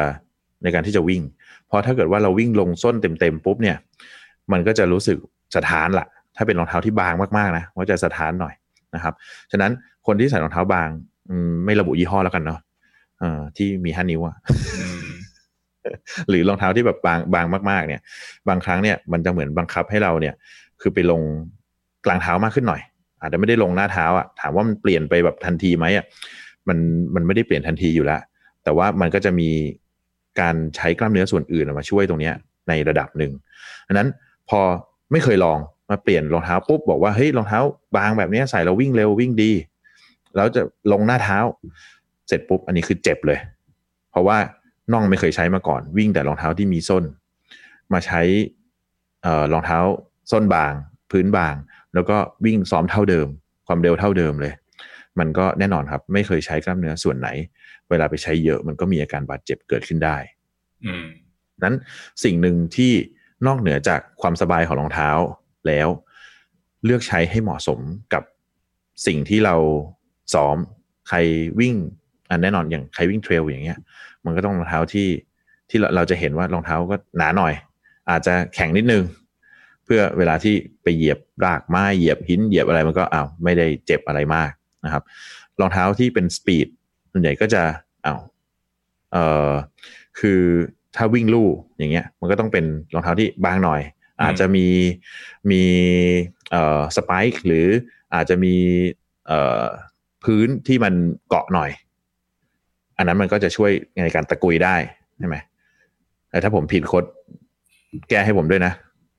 [0.63, 1.23] ในการที่จะวิ่ง
[1.71, 3.77] พอถ้าเกิดว่าเราวิ่งลงส้นเต็มๆปุ๊บเนี่ย
[4.53, 5.19] มันก็จะรู้สึก
[5.55, 8.55] สะท้านละถ้าเป็นรองเท้าที่บางมากๆนะว่าจะสะท้านหน่อย
[8.95, 9.15] นะครับ
[9.53, 9.73] ฉะนั้น
[10.07, 10.89] คนที่ใส่รองเท้าบาง
[11.65, 12.61] ไม่ระบุยี่ห้อแล้วกันเนาะ
[13.23, 13.25] อ
[13.57, 14.37] ที่มีห้านิ้วอะ
[16.29, 18.01] หรือรองเท้าที่แบบบางบางมาก ๆ เนี่ย
[18.49, 20.35] บางครั้งเนี่ยมันจะเหมือนบังคับให้เราเนี่ย
[20.81, 21.23] คือไปลง
[22.07, 22.83] กลางเท้ามากขึ้นหน่อย
[23.21, 26.05] อาจจะไม่ได้ลงหน้าเท้าอะถามว่ามันเปลี่ยนไปแบบทันทีไหมอะ
[26.69, 26.79] มัน
[27.15, 28.21] มันไม่ได้เปลี่ยนทันทีอยู่แล้ว
[28.65, 29.51] แต่ว่ามันก็จะมี
[30.41, 32.31] การใช้กล้ามเนื้อส่วนอื่นมาช่วยตรงนี้
[32.69, 33.33] ในระดับหนึ่ง
[33.87, 34.09] ดังนั้น
[34.49, 34.61] พอ
[35.13, 35.59] ไม่เคยลอง
[35.91, 37.61] มาเปลี่ยนรองเท้าปุ๊บบอกว่าเฮ้ยรองเท้า
[37.97, 39.53] บางแบบนี้ใส่เราวิ่งเร็ววิ่งดี
[40.37, 41.39] แล้วจะลงหน้าเท้า
[42.29, 43.39] เสร็จปุ๊บอันนี้คือเจ็บเลย
[44.11, 44.39] เพราะว่า
[44.93, 47.05] น่องไม่เคยใช้มาก่อน วิ่งแต่รองเท้าที่มีส้น
[47.93, 48.21] มาใช้
[49.53, 49.79] รองเท้า
[50.31, 50.73] ส้นบาง
[51.11, 51.55] พื้นบาง
[51.95, 53.29] แล้วก็วิ่งซ้อมเท่าเดิม
[53.67, 54.53] ความเร็วเท่าเดิมเลย
[55.21, 57.29] มันก็แน่นอนครับ ไม่เคยใช้กล้ามเนื้อส่วนไหน
[57.91, 60.17] เวลาไปใช้เยอะมันก็มีอาการบาดเจ็บเกิดขึ้นได้
[60.85, 61.05] อืม
[61.65, 61.75] นั้น
[62.25, 62.93] สิ่งหนึ่งที่
[63.47, 65.11] นอกเหนือจากความสบายของรองเท้า
[65.67, 65.89] แล้ว
[66.85, 67.81] เลือกใช้ให้เหมาะสม
[68.15, 68.23] กับ
[69.07, 69.57] สิ่งที่เรา
[70.35, 70.57] ซ้อม
[71.09, 71.19] ใคร
[71.61, 71.75] วิ่ง
[72.31, 73.79] อันแน่นอนอย่างใครวิ่งเทรลอย่างเงี้ย
[74.25, 75.09] มันก็ต้องรองเท้าที่
[75.71, 77.53] ที่เราเราจะเห็นว่ารองเท้าก็หนาหน่อย
[78.11, 79.05] อาจจะแข็งนิดนึง
[79.85, 84.51] เพื่อเวลาที่ไปเหยียบรากไม้เหยียบหินเหยียบอะไรมันก็อ้าวไม่ได้เจ็บอะไรมาก
[84.85, 85.03] นะครับ
[85.61, 86.67] รองเท้าที่เป็นสปีด
[87.13, 87.63] ส่วนใหญ่ก็จะ
[88.07, 88.21] อ้าว
[89.13, 89.53] เอ่อ
[90.21, 90.41] คือ
[90.97, 92.65] ถ้าวิ่งลู่อย่างเงี้ย มันก็ต้องเป็น
[92.95, 93.81] รองเท้าที่บางหน่อย
[94.23, 94.67] อาจจะมี
[95.51, 95.63] มี
[96.51, 97.67] เอ่อสไปค์หรือ
[98.15, 98.55] อาจจะมี
[99.27, 99.65] เอ่อ
[100.25, 100.95] พื้นที่มัน
[101.29, 101.71] เกาะหน่อย
[102.99, 103.71] อันนั้นมันก็จะช่วย
[104.05, 104.77] ในการตะกุยได้
[105.19, 105.37] ใช่ไหม
[106.31, 107.05] แต่ถ้าผมผิดโค้ด
[108.09, 108.73] แก้ให้ผมด้วยนะ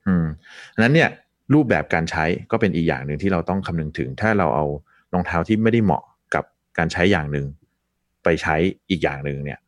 [0.07, 0.25] อืม
[0.73, 1.09] อันนั้นเนี่ย
[1.53, 4.65] รูปแบบการใช้ก็เป็นอีกอย่างหนึ่งที่เราต้องคำนึงถึง ถ้าเราเอา
[5.13, 6.03] รองเท้าที่ไม่ได้เหมาะ
[6.35, 6.43] กับ
[6.77, 7.45] การใช้อย่างหนึ่ง
[8.23, 8.55] ไปใช้
[8.89, 9.59] อีกอย่างหนึ่งเนี่ย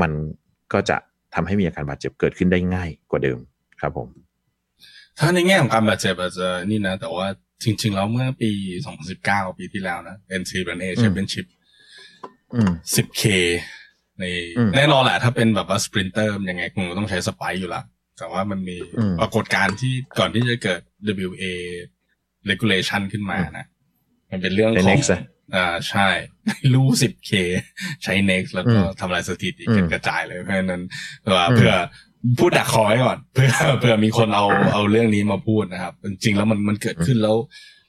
[0.00, 0.10] มัน
[0.72, 0.96] ก็จะ
[1.34, 3.38] ทำให้มีอาการบาดเจ็บเกิดขึ้นได้ง่ายกว่าเดิม
[3.80, 4.08] ครับผม
[5.18, 7.26] ถ้าในแง่ของการบาดเจ็บอาจจะนี่นะ แต่ว่า
[7.64, 8.50] จริง ๆ แล้วเมื่อปี
[9.04, 11.46] 2019 ปีที่แล้วนะ NC เป็นเออืมแชมเปี้ยนชิพ
[12.54, 13.22] อืม 10K
[14.18, 14.24] ใน
[14.58, 17.82] อืมแน่นอนแหละถ้าเป็นแบบว่าสปรินเตอร์ยังไงคงต้องใช้สไปค์อยู่ละ
[18.18, 20.80] แต่ว่ามันมีอืมปรากฏการณ์ที่ก่อนที่จะเกิด
[21.26, 21.44] WA
[22.50, 23.66] regulation ขึ้นมานะ
[24.32, 25.20] มันเป็นเรื่องในของ next อะ
[25.54, 26.08] อ่าใช่
[26.74, 27.30] รู้ 10K
[28.02, 30.82] ใช้ next แล้วก็อืมทำลายสถิติอืมกันกระจายเลยเพราะฉะนั้น
[31.22, 31.72] เผื่ออืมเพื่อ
[32.38, 37.36] พูดดักคอไว้ก่อนเพื่อเพื่อมีคนเอาเอาเรื่องนี้มาพูดนะครับ จริงๆแล้วมันมันเกิดขึ้นแล้ว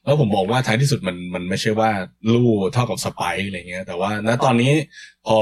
[0.06, 1.90] แล้วผมบอกว่าท้ายที่สุดมันมันไม่ใช่ว่า
[2.34, 4.72] ลู่เท่ากับสไปค์อะไรเงี้ย แต่ว่าณตอนนี้
[5.28, 5.38] พอ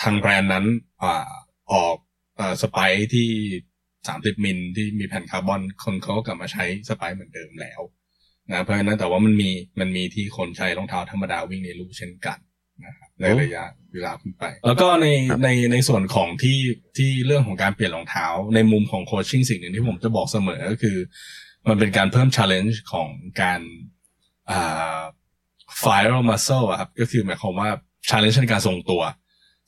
[0.00, 0.64] ทางแบรนด์นั้น
[1.02, 1.28] อ่า
[1.72, 1.96] ออก
[2.40, 3.28] อ่าสไปค์ที่
[4.08, 7.80] สามสิบมิลที่มีแผ่นคาร์บอนคนเขาก็กลับมาใช้สไปค์เหมือนเดิมแล้ว
[8.50, 12.38] นะเพราะฉะนั้นแต่ว่ามันมีมันมีที่คนใช้รองเท้าธรรมดาวิ่งในลู่เช่นกัน
[12.84, 15.06] นะครับในระยะเวลาขึ้นไป แล้วก็ใน
[15.42, 16.58] ในในส่วนของที่
[16.96, 20.96] ที่เรื่องของการเปลี่ยนรองเท้า ในมุมของโคชชิ่งสิ่งหนึ่งที่ผมจะบอกเสมอก็คือ
[21.68, 23.08] มันเป็นการเพิ่ม challenge ของ
[23.42, 23.60] การ
[24.50, 25.00] อ่า
[25.84, 27.68] viral muscle อะครับก็คือหมายความว่า
[28.08, 29.02] challenge ในการทรงตัว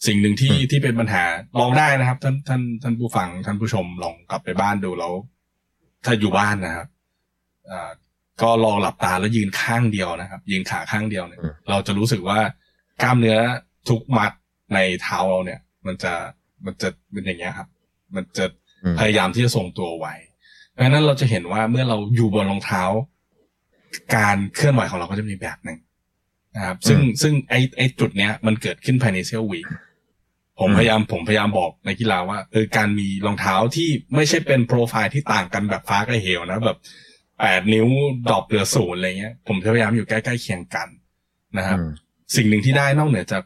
[0.07, 1.25] สิ่งหนึ่งที่อืมที่เป็นปัญหา
[1.61, 5.13] ลองได้นะครับ ท่านท่านท่านผู้ฟังท่านผู้ชมลองกลับไปบ้านดูแล้ว
[6.05, 6.89] ถ้าอยู่บ้านนะครับ
[7.71, 7.91] อ่า
[8.43, 12.39] ก็ลองหลับตาแล้วยืนข้างเดียวนะครับ ยืนขาข้างเดียวเนี่ยอืมเราจะรู้สึกว่า
[13.03, 13.39] กล้ามเนื้อ
[13.89, 14.33] ทุกมัด
[14.75, 16.13] ในเท้าเราเนี่ย มันจะ
[16.65, 17.69] มันจะเป็นอย่างเงี้ยครับ
[18.15, 18.45] มันจะ
[18.85, 20.15] อืมพยายามที่จะทรงตัวไว้
[20.73, 22.83] เพราะฉะนั้นเราจะเห็นว่าเมื่อเราอยู่บนรองเท้า
[24.17, 25.79] การเคลื่อนไหวของเราก็จะมีแบบหนึ่ง
[26.57, 29.67] นะครับ ซึ่งซึ่งไอไอจุดเนี้ยมันเกิดขึ้นภายในเซลล์วีค
[30.61, 36.79] ผมอืมพยายามผมพยายามบอกในกีฬาว่าเออการมีรองเท้าที่ไม่ใช่เป็นโปรไฟล์ที่ต่างกันแบบฟ้ากับเหวนะแบบ
[37.39, 37.89] แปดนิ้ว
[38.29, 40.89] ดรอปเหลือศูนย์อะไรเงี้ย ผมจะพยายามอยู่ใกล้ๆเคียงกัน
[41.59, 41.91] นะครับอืม
[42.37, 43.43] สิ่งหนึ่งที่ได้นอกเหนือจาก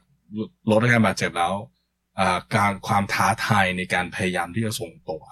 [0.70, 1.54] ลดอาการบาดเจ็บแล้ว
[2.20, 5.22] อ่าการความท้าทายในการพยายามที่จะทรงตัว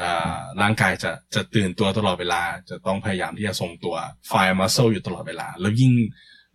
[0.00, 3.96] อ่าร่างกายจะจะตื่นตัวตลอดเวลา จะต้องพยายามที่จะทรงตัว
[4.28, 5.92] ไฟมัสเซลอยู่ตลอดเวลา แล้วยิ่ง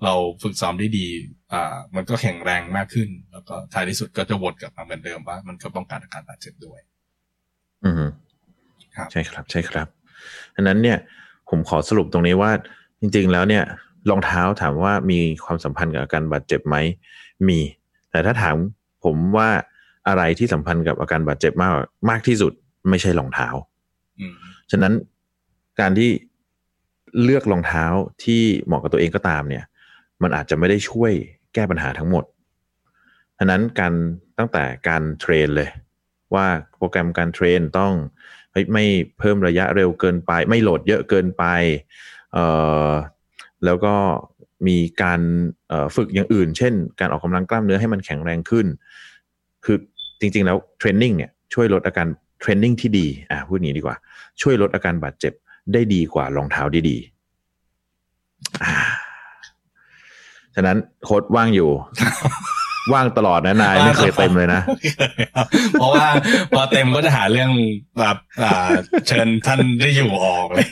[0.03, 1.07] เราฝึกซ้อมได้ดี
[1.53, 6.79] อ่ามันก็แข็งแรงมากขึ้น แล้วก็ท้ายที่สุดก็จะวนกลับมาเหมือนเดิมว่า มันก็ป้องกันอาการบาดเจ็บด้วย
[7.85, 7.93] อืม
[8.95, 9.87] ครับใช่ครับ ใช่ครับ
[10.59, 10.99] อันนั้นเนี่ย
[11.49, 12.51] ผมขอสรุปตรงนี้ว่า
[12.99, 13.63] จริง ๆ แล้วเนี่ย
[14.09, 16.75] รองเท้าถามว่ามีความสัมพันธ์กับอาการบาดเจ็บไหม
[17.47, 17.59] มี
[18.11, 18.55] แต่ถ้าถาม
[19.03, 19.49] ผมว่า
[20.07, 21.71] อะไรที่สัมพันธ์กับอาการบาดเจ็บมาก
[22.09, 22.53] มากที่สุด
[22.89, 23.47] ไม่ใช่รองเท้า
[24.71, 24.93] ฉะนั้น
[25.79, 26.09] การที่
[27.23, 27.85] เลือกรองเท้า
[28.23, 29.63] ที่เหมาะกับตัวเองก็ตามเนี่ย
[30.21, 31.11] มันอาจจะไม่ได้ช่วย
[31.53, 32.23] แก้ปัญหาทั้งหมด
[33.37, 33.93] ฉะนั้นการ
[34.37, 35.69] ตั้งแต่การ train เลย
[36.35, 37.93] ว่าโปรแกรมการ train ต้อง
[38.73, 38.85] ไม่
[39.19, 41.43] เพิ่มระยะเร็วเกินไป ไม่โหลดเยอะเกินไป
[42.33, 42.45] เอ่
[42.89, 42.91] อ
[43.65, 43.93] แล้วก็
[44.67, 45.21] มีการ
[45.95, 48.65] ฝึกอย่างอื่น เช่น การออกกำลังกล้ามเนื้อให้มันแข็งแรงขึ้น
[49.65, 49.77] คือ
[50.19, 52.07] จริง ๆ แล้ว training เนี่ยช่วยลดอาการ
[52.39, 53.95] training ที่ดีอะพูดงี้ดีกว่า
[54.41, 55.33] ช่วยลดอาการบาดเจ็บ
[55.73, 57.05] ได้ดีกว่ารองเท้าดีๆ
[60.55, 61.71] ฉะนั้นโค้ดว่างอยู่
[62.93, 64.61] ว่างตลอดนะนายไม่เคยเต็มเลยนะ
[65.79, 66.07] เพราะว่า
[66.55, 67.49] พอเต็มก็จะหาเรื่อง
[67.99, 68.71] แบบอ่า
[69.07, 70.67] เชิญท่านได้อยู่ออกเลย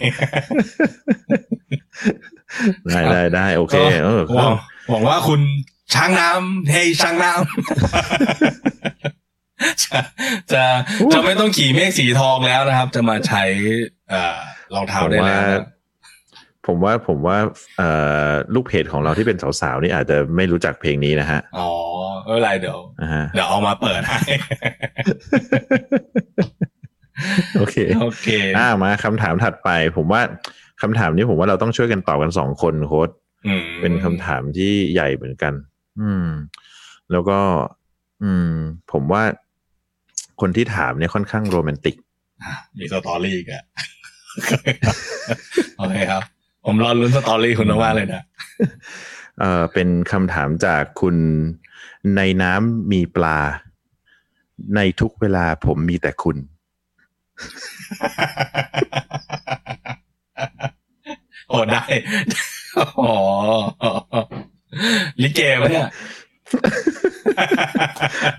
[2.88, 4.51] ได้ได้ได้โอเคเออหวัง
[4.89, 5.41] หวังว่าคุณ
[5.93, 7.43] ช้างน้ำเฮ้ยช้างน้ำ
[9.84, 9.99] จะ
[10.53, 10.63] จะ
[11.13, 13.43] จะไม่ต้องขี่เมฆสีทองแล้วนะครับ จะมาใช้
[14.10, 14.38] เอ่อ
[14.75, 15.62] รองเท้าผมได้ว่าแล้วนะ
[16.67, 17.38] ผมว่าผมว่า
[17.77, 17.89] เอ่
[18.30, 21.69] อลูกเพจของเราที่เป็นสาวๆนี่อาจจะไม่รู้จักเพลงนี้นะฮะ อ๋อ
[22.25, 24.19] ไม่เป็นไรเดี๋ยวนะฮะเดี๋ยวเอามาเปิดให้
[27.58, 28.27] โอเคโอเค
[28.58, 30.21] อ่ามาคำถามถัดไป ผมว่า
[30.82, 33.10] คำถามนี้ผมว่าเราต้องช่วยกันตอบกันสองคนโค้ด
[33.47, 35.53] ออืมเป็นคำถามที่ใหญ่เหมือนกัน
[36.01, 36.27] อืม
[37.12, 37.39] แล้วก็
[38.23, 38.51] อืม
[38.91, 39.23] ผมว่า
[40.41, 41.95] คนที่ถามเนี่ยค่อนข้างโรแมนติก
[42.43, 43.63] อะมี story อีกอะ
[45.77, 46.23] โอเคครับ
[46.65, 48.22] ผมรอลุ้น story คุณมากๆเลยนะ
[49.39, 51.15] เอ่อเป็นคำถามจากคุณ
[52.15, 53.39] ในน้ำมีปลา
[54.76, 56.38] ในทุกเวลาผมมีแต่คุณ
[61.50, 61.84] โอ้ได้
[63.02, 63.13] อ๋อ
[65.22, 65.88] ลิเกปะเนี่ย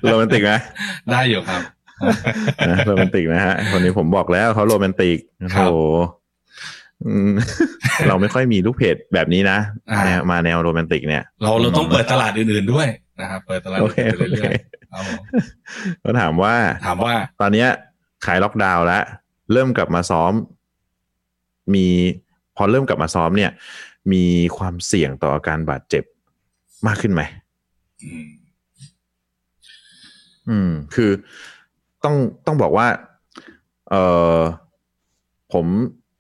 [0.05, 0.53] โรแมนติกไหม
[1.11, 1.63] ได้อยู่ครับ
[2.69, 5.19] นะโรแมนติกนะฮะคนนี้ผมบอกแล้วเขาโรแมนติก
[5.55, 6.18] ครัโอ้บโหอืม
[8.09, 9.59] เราไม่ค่อยมีลูกเพจแบบนี้นะ
[9.91, 12.89] อ่าแนวมาแนวโรแมนติกเนี่ย เราเราต้องเปิดตลาดอื่นๆด้วย
[13.21, 15.23] นะครับเปิดตลาดโออื่เคนๆไปโอเรื่เคอยๆครับผม
[16.03, 16.55] ก็ถามว่า
[16.87, 17.69] ถามว่า ตอนเนี้ย
[18.27, 19.03] ขายล็อกดาวน์แล้ว
[19.53, 20.33] เริ่มกลับมาซ้อม
[21.75, 21.87] มี
[22.57, 23.51] พอเริ่มกลับมาซ้อมเนี่ย
[24.13, 24.25] มี
[24.59, 26.05] ความเสี่ยงต่ออาการบาดเจ็บ
[26.87, 27.23] มากขึ้นไหม
[28.05, 28.29] อืม
[30.49, 31.11] อืมคือ
[32.05, 32.87] ต้องต้องบอกว่า
[33.91, 33.95] เอ
[34.37, 34.39] อ
[35.53, 35.67] ผม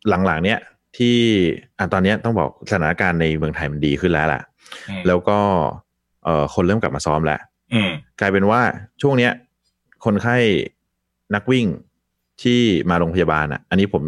[0.08, 0.58] หลังๆ เนี้ย
[0.96, 1.16] ที่
[1.78, 4.42] อะตอนเนี้ยต้องบอกสถานการณ์ในเมืองไทยมันดีขึ้นแล้วล่ะ
[4.88, 5.38] อืมแล้วก็
[6.24, 7.40] เออคนเริ่มกลับมาซ้อมแล้ว
[7.74, 8.60] อืมกลายเป็นว่า
[9.02, 9.32] ช่วงเนี้ย
[10.04, 10.36] คนไข้
[11.34, 11.66] นักวิ่ง
[12.42, 14.02] ที่มาโรงพยาบาลอะ อันนี้ผม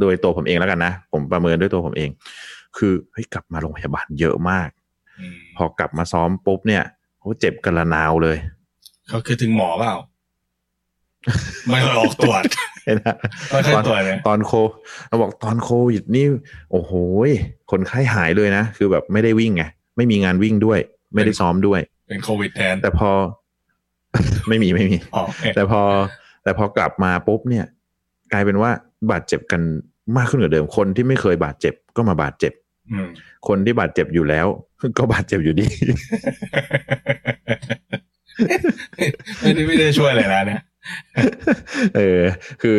[0.00, 2.10] โดยตัวผมเองแล้วกันนะ ผมประเมินด้วยตัวผมเอง
[2.76, 4.68] คือเฮ้ยกลับมาโรงพยาบาลเยอะมาก
[5.20, 6.82] อืมพอกลับมาซ้อมปุ๊บเนี่ย
[7.18, 8.36] เขาเจ็บกันละนาวเลย
[9.08, 9.94] เขาคือถึงหมอเปล่า
[11.68, 12.42] ไม่เคยออกตรวจ
[12.84, 13.06] เห็นไหม
[13.50, 14.52] ไม่เคยตอนตรวจเลยตอนโค
[15.08, 16.26] เราบอกตอนโควิดนี่
[16.72, 16.92] โอ้โห
[17.28, 17.30] ย
[17.70, 19.64] คนไข้หายเลยนะ คือแบบไม่ได้วิ่งไง
[19.96, 20.78] ไม่มีงานวิ่งด้วย
[21.14, 23.10] ไม่ได้ซ้อมด้วย เป็นโควิดแทน แต่พอ
[24.48, 25.82] ไม่มีไม่มีอ๋อโอเคแต่พอ
[26.42, 27.64] แต่พอกลับมาปุ๊บเนี่ย
[28.32, 28.70] กลายเป็นว่า
[29.10, 29.60] บาดเจ็บกัน
[30.16, 32.52] มากขึ้นกว่าเดิม คนที่ไม่เคยบาดเจ็บก็มาบาดเจ็บ
[32.92, 33.08] อืม
[33.48, 34.46] คนที่บาดเจ็บอยู่แล้ว
[34.98, 35.66] ก็บาดเจ็บอยู่ดี
[39.40, 40.60] ไม่ได้ไม่ได้ช่วยเลยนะเนี่ย
[41.96, 42.20] เออ
[42.62, 42.78] คือ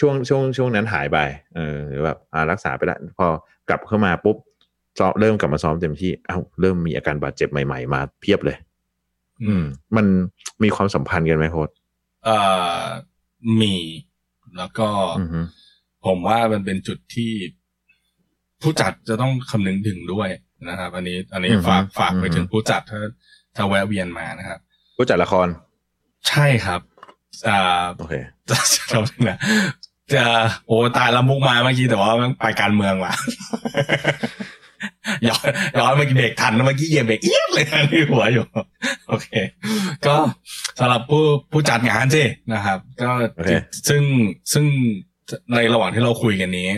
[0.00, 1.18] ช่วงช่วงช่วงนั้นหายไป
[1.56, 3.26] เออหรือแบบอ่ารักษาไปแล้วพอ
[3.68, 4.36] กลับเข้ามาปุ๊บ
[4.98, 8.56] ซ้อมเริ่มกลับมาซ้อมเต็มที่ เอ้า เริ่มมีอาการบาดเจ็บใหม่ๆ มาเพียบเลย
[9.44, 9.64] อืม
[9.96, 10.06] มัน
[10.62, 11.70] มีความสัมพันธ์กันไหมโค้ด
[12.24, 12.38] เอ่
[12.76, 12.80] อ
[13.60, 13.74] มี
[14.56, 14.88] แล้วก็
[15.18, 15.40] อือฮึ
[16.06, 17.32] ผมว่ามันเป็นจุดที่
[18.62, 20.28] ผู้จัดจะต้องคำนึงถึงด้วย
[20.68, 23.00] นะครับ อันนี้ อันนี้ฝากฝากไปถึงผู้จัดถ้า
[23.56, 24.58] ถ้าแวะเวียนมานะครับ
[24.96, 25.48] ผู้จัดละคร
[26.28, 26.80] ใช่ครับ
[27.48, 28.14] อ่าโอเค
[28.48, 29.38] จะจะนะ
[30.14, 30.24] จะ
[30.66, 33.14] โอ้ตายละมุกมาเมื่อกี้แต่ว่ามันไปการเมืองว่ะ
[35.28, 38.44] ย้อนย้อนเมื่อกี้เบรกทันนะเมื่อกี้เหยียบเบรกเอียดเลยนะที่หัวอยู่
[39.08, 39.28] โอเค
[40.06, 40.14] ก็
[40.78, 43.52] สำหรับผู้ผู้จัดงานสินะครับ ก็โอเค
[43.88, 44.02] ซึ่ง
[44.52, 44.64] ซึ่ง
[45.52, 46.68] ในระหว่างที่เราคุยกันนี้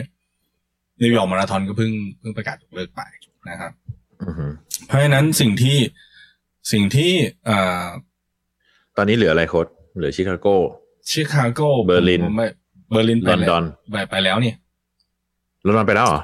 [1.03, 3.01] นิวยอร์กมาราธอนก็เพิ่งเพิ่งประกาศยกเลิกไป
[3.51, 3.73] นะครับ
[4.23, 4.47] อือฮึ
[4.87, 5.79] เพราะฉะนั้นสิ่งที่
[6.73, 7.13] สิ่งที่
[7.47, 7.85] เอ่อ
[8.97, 10.49] ตอนนี้เหลืออะไรโค้ชเหลือชิคาโก
[11.11, 12.47] ชิคาโกเบอร์ลินผมไม่
[12.91, 14.53] เบอร์ลินไปลอนดอนไปไปแล้วนี่
[15.67, 16.21] ลอนดอนไปแล้วเหรอ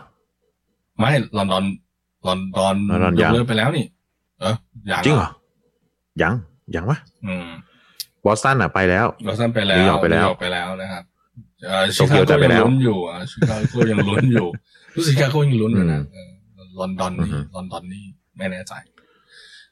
[0.98, 1.64] ไม่ลอนดอน
[2.26, 3.84] ลอนดอนลอนดอนยยักงเลิกไปแล้วนี่
[4.40, 4.54] เออ
[4.88, 5.30] อย่างจริงเหรอ
[6.22, 6.34] ยัง
[6.74, 7.46] ยังวะอืม
[8.24, 11.04] บอสตันอะไปแล้วลอสซันไปแล้วนิวยอร์กไปแล้วนิวยอร์กไปแล้วนะครับ
[11.66, 14.46] เอ่อโตชิเกีคายวโกจะไปยังแล้วลุ้นอยู่อะชิคาโกยังลุ้นอยู่
[14.96, 18.04] รู้สึกชิคาโกยังลุ้นอยู่นะอืมเออลอนดอนอืนี่อฮึลอนดอนนี่
[18.36, 18.72] ไม่แน่ใจ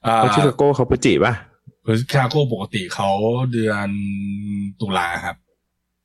[0.06, 1.59] อ่าเพราะชิคาโกเขาพฤศจิป่ะคือ
[1.98, 3.10] ชิคาโกปกติเขา
[3.52, 3.88] เดือน
[4.80, 5.36] ตุลาครับ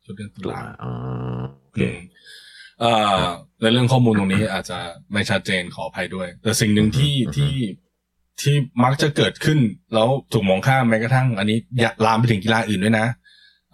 [0.03, 0.91] ช่วงเดือนตุลาอ๋อ
[1.61, 1.99] โอเคอืม
[2.79, 3.21] เอ่อ
[3.61, 4.79] ในเรื่องข้อมูลตรงนี้อาจจะ
[5.13, 7.55] ไม่ชัดเจนขออภัยด้วย แต่สิ่งหนึ่งที่อือฮึที่
[8.41, 9.59] ที่มักจะเกิดขึ้น
[9.93, 13.07] แล้วถูกมองข้ามแม้กระทั่ง อันนี้ยะลามไปถึงกีฬาอื่นด้วยนะ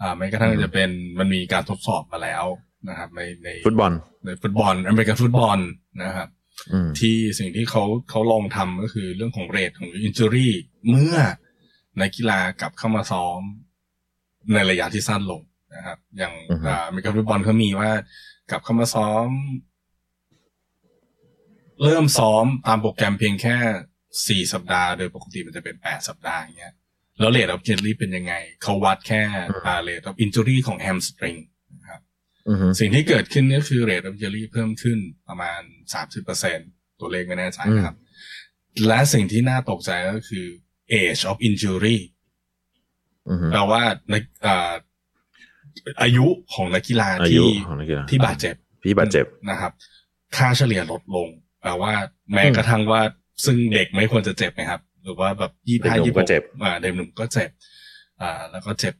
[0.00, 2.44] อ่าแม้กระทั่งจะเป็นมันมีการทดสอบมาแล้ว
[2.88, 3.92] นะครับ ในในฟุตบอล
[4.24, 5.58] ในฟุตบอลอเมริกันฟุตบอล
[6.02, 6.28] นะครับ
[6.72, 10.52] อืมที่สิ่งที่เขาเขาลองทำก็คือเรื่องของ rate ของ injury
[10.88, 11.16] เมื่อ
[12.00, 13.40] นักกีฬากลับเข้ามาซ้อม
[14.52, 15.42] ในระยะที่สั้นลง
[15.74, 17.90] นะครับ อย่างอือฮึอ่าอเมริกันฟุตบอลเขามีว่า
[18.50, 19.28] กลับเข้ามาซ้อม
[21.82, 23.56] เริ่มซ้อมตามโปรแกรมเพียงแค่
[24.28, 26.74] สี่สัปดาห์โดยปกติมันจะเป็นแปดสัปดาห์อย่างเงี้ย
[27.20, 29.22] แล้ว rate of injury เป็นยังไง เขาวัดแค่
[29.66, 31.36] อ่า rate of injury ของ hamstring
[31.80, 32.00] นะครับ
[32.48, 35.60] อือฮึสิ่งที่เกิดขึ้นก็คือ rate of injury เพิ่มขึ้นประมาณ
[35.94, 36.58] สามสิบเปอร์เซ็น
[37.00, 37.96] ตัวเลขไม่แน่ใจนะครับ
[38.86, 40.46] และสิ่งที่น่าตกใจก็คือ
[41.00, 41.98] age of injury
[43.28, 44.14] อือฮึแปลว่าใน
[44.46, 44.72] อ่า
[46.02, 49.72] อายุของนักกีฬาอายุที่ของนักกีฬาที่บาดเจ็บที่บาดเจ็บนะครับ
[50.36, 51.28] ค่าเฉลี่ยลดลง
[51.62, 51.92] แปลว่า
[52.32, 53.02] แม้กระทั่งว่า
[53.44, 57.50] ซึ่งเด็กไม่ควรจะเจ็บนะครับ หรือว่าแบบยี่เด็กห้าหนุ่มยี่ก็เจ็บอ่าเด็กหนุ่มก็เจ็บ
[58.20, 58.94] อ่า แล้วก็เจ็บ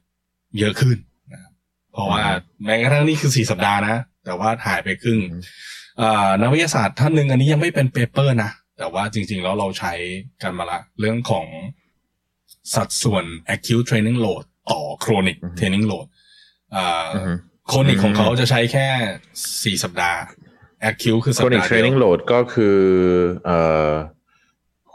[0.59, 0.97] เยอะขึ้น
[1.31, 1.51] นะครับ
[1.91, 5.41] เพราะว่าอืมแม้กระทั่งนี่คือสี่สัปดาห์นะ แต่ว่าหายไปครึ่งอืม
[6.01, 9.93] อ่านักวิทยาศาสตร์ท่านหนึ่งอันนี้ยังไม่เป็นเปเปอร์นะ แต่ว่าจริง ๆ แล้วเราใช้
[10.43, 11.45] กันมาละ เรื่องของ
[12.75, 16.07] สัดส่วน acute training load ต่อ chronic อือฮึ training load
[16.75, 17.33] อ่าอือฮึ
[17.67, 18.87] โคนิกอืมของเขาจะใช้แค่
[19.63, 20.19] สี่สัปดาห์
[20.89, 22.77] acute คือสัป chronic ดาห์เดี training ยว load ก็คือ
[23.45, 23.57] เอ่
[23.89, 23.91] อ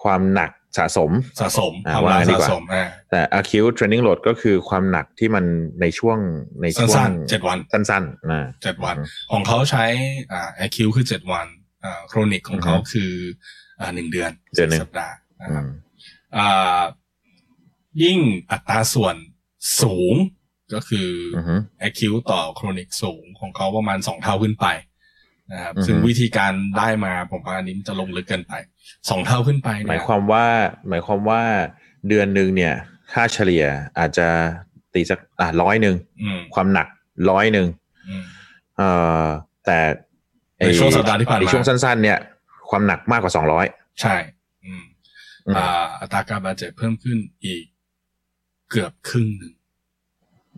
[0.02, 5.44] ความหนักสะสมสะสมอ่าความว่าหนักดีสะกว่าสมอ่าแต่ acute training load ก็คือความหนักที่มัน
[5.81, 6.18] ในช่วง
[6.62, 8.96] ในช่วงสั้นๆเจ็ดวันสั้นๆนะเจ็ดวัน
[9.33, 9.85] ของเขาใช้
[10.33, 11.46] อ่า acute คือเจ็ดวัน
[11.85, 13.12] อ่า chronic ของเขาอือฮึคือ
[13.81, 15.68] อ่าหนึ่งเดือนเดือนหนึ่งสี่สัปดาห์นะอืครับม
[16.37, 16.81] อ่า
[18.03, 18.18] ยิ่ง
[18.51, 19.16] อัตราส่วน
[19.83, 20.14] สูง
[20.74, 21.55] ก็คืออือฮึ
[21.88, 24.66] acute ต่อ chronic สูงของเขาประมาณสองเท่าขึ้นไป
[25.53, 28.53] นะครับอือฮึซึ่งวิธีการได้มาผมว่าอันนี้มันจะลงลึกเกินไป
[29.11, 30.46] สองเท่าขึ้นไปหเนี่มายยความว่า
[30.88, 31.42] หมายความว่า
[32.09, 32.74] เดือนหนึ่งเนี่ย
[33.12, 33.64] ค่าเฉลี่ย
[33.98, 34.29] อาจจะ
[34.94, 36.87] ตีสักอะร้อยหนึ่งอืมความหนัก
[37.31, 37.66] ร้อยหนึ่ง
[38.09, 38.24] อืม
[38.77, 38.90] เอ่
[39.22, 39.24] อ
[39.66, 39.79] แต่
[40.59, 42.18] ไอ้ในช่วงสัปดาห์ที่ผ่านมาในช่วงสั้นๆ เนี่ย
[42.70, 43.66] ความหนักมากกว่าสองร้อย
[44.01, 44.16] ใช่
[44.64, 44.83] อืม
[45.57, 47.64] อ่าอัตราการบาดเจ็บเพิ่มขึ้นอีก
[48.70, 49.52] เกือบครึ่งหนึ่ง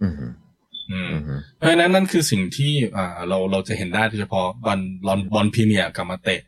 [0.02, 0.32] อืมอืม
[1.12, 6.40] อืมเพราะฉะนั้นนั่นคือสิ่งที่อ่าเราเราจะเห็นได้โดยเฉพาะบอลบอลบอลพรีเมียร์กลับมาเตะ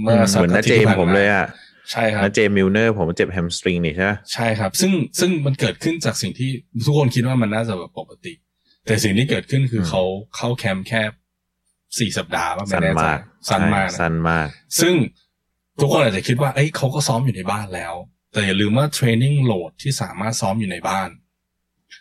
[0.00, 0.10] เหมื
[0.46, 1.46] อนนัดเจมส์ผมเลยอะ
[1.92, 6.50] ใช่ครับนัดเจมส์มิลเนอร์ผมเจ็บ hamstring นี่ใช่ไหมใช่ครับ ซึ่งซึ่งมันเกิดขึ้นจากสิ่งที่
[6.86, 8.32] ทุกคนคิดว่ามันน่าจะแบบปกติ
[8.86, 10.02] แต่สิ่งที่เกิดขึ้นคือเขา
[10.36, 11.02] เข้าแคมป์แค่
[11.98, 13.18] สี่สัปดาห์ว่าไม่สั้นแน่ใจมาก
[13.50, 14.48] สั้นมากใช่นะสั้นมาก
[14.80, 14.94] ซึ่ง
[15.80, 17.94] ทุกคนอาจจะคิดว่า เอ้ยเขาก็ซ้อมอยู่ในบ้านแล้ว
[18.32, 21.10] แต่อย่าลืมว่า training load ที่สามารถซ้อมอยู่ในบ้าน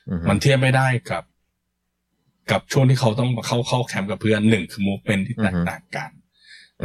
[0.10, 1.24] อืมมันเทียบไม่ได้กับ
[2.52, 6.10] กับช่วงที่เขาต้องเข้าเข้าแคมป์กับเพื่อนหนึ่งคือ movement ที่แตกต่างกัน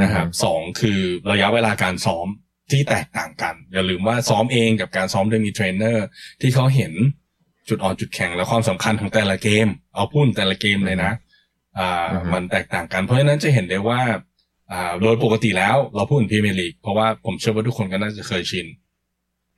[0.02, 1.00] นะครับสองคือ
[1.33, 2.26] ระยะเวลาการซ้อม
[2.70, 6.07] ที่แตกต่างกัน อย่าลืมว่าซ้อมเองกับการซ้อมโดยมีเทรนเนอร์
[6.40, 6.92] ที่เขาเห็น
[7.68, 11.12] จุดอ่อนจุดแข็งและความสำคัญของแต่ละเกม เอาพูดแต่ละเกมเลยนะ
[11.78, 14.00] อ่ามันแตกต่างกัน เพราะฉะนั้นจะเห็นได้ว่า
[14.72, 18.66] อ่าโดยปกติแล้วเราพูดถึงพรีเมียร์ลีกเพราะว่าผมเชื่อว่าทุกคนก็น่าจะเคยชิน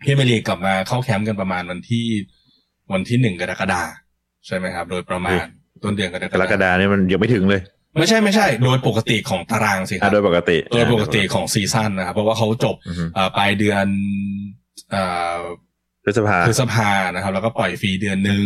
[0.04, 2.06] พรีเมียร์ลีกกลับมาเข้าแคมป์กันประมาณวันที่
[2.92, 3.82] วันที่หนึ่งกรกฎา
[4.46, 5.38] ใช่ไหมครับ โดยประมาณ
[5.82, 7.62] ต้นเดือนกรกกรกฎาฎาเนี่ยมันยังไม่ถึงเลย
[7.98, 13.86] ไม่ใช่ไม่ใช่ โดยปกติของตารางสิคอะรับโดยปกติโดยปกติของซีซั่นนะครับเพราะว่าเขาจบอืมอ่าปลายเดือน
[14.94, 15.38] อ่า
[16.04, 18.44] พฤษภาพฤษภานะครับ แล้วก็ปล่อยฟรีเดือนหนึ่ง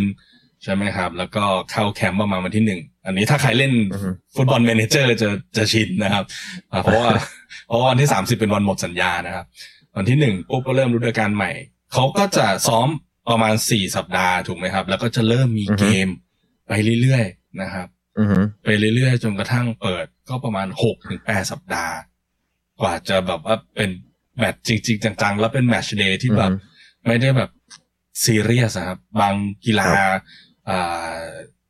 [0.64, 6.24] ใช่ไหมครับ แล้วก็เข้าแคมป์ประมาณวันที่หนึ่งอันนี้ถ้าใครเล่นอือฮึ Football Manager จะจะชินนะครับ
[6.72, 7.08] อ่าเพราะว่า
[7.68, 9.46] เพราะว่าวันที่สามสิบเป็นวันหมดสัญญานะครับ
[9.98, 11.50] วันที่หนึ่งปุ๊บก็เริ่มฤดูกาลใหม่
[11.92, 12.88] เขาก็จะซ้อม
[13.28, 16.08] ประมาณสี่สัปดาห์ถูกไหมครับ แล้วก็จะเริ่มมีเกม
[16.68, 18.28] ไปเรื่อยๆนะครับอืม
[18.64, 21.94] ไปเรื่อยๆจนกระทั่งเปิดก็ประมาณหกถึงแปดสัปดาห์
[22.80, 23.90] กว่าจะแบบว่าเป็น
[24.38, 27.50] แมตช์จริง ๆ จังๆ แล้วเป็น match day ที่แบบอือฮึไม่ได้แบบ
[28.24, 29.34] ซีเรียสอะครับ บาง
[29.64, 30.20] กีฬาครับ
[30.68, 31.18] อ่า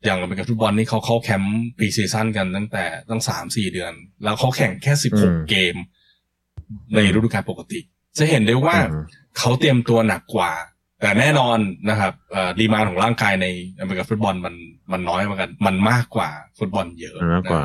[0.04, 3.92] อย่างเป็นกับฟุตบอลนี่เขาเข้าแคมป์ pre-season กันตั้งแต่ตั้งสามสี่เดือน
[4.24, 5.74] แล้วเขาแข่งแค่สิบหกเกม
[6.94, 7.80] ในฤดูกาลปกติ
[8.18, 9.04] จะเห็นได้ว่าอืม
[9.38, 10.52] เขาเตรียมตัวหนักกว่า
[11.00, 11.58] แต่แน่นอน
[11.90, 12.12] นะครับ
[12.58, 13.46] ดีมานของร่างกายใน
[13.78, 14.54] อเมริกันฟุตบอลมัน
[14.92, 17.62] มันน้อยเหมือนกัน มันมากกว่าฟุตบอลเยอะมันมากกว่า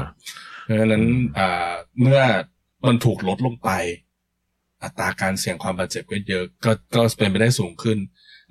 [0.69, 1.05] นะครับเพราะฉะนั้น
[1.37, 2.21] อ่าเมื่อ
[2.87, 3.69] มันถูกลดลงไป
[4.83, 7.97] อัตราการเสี่ยงความบาดเจ็บก็เยอะก็ก็เป็นไปได้สูงขึ้น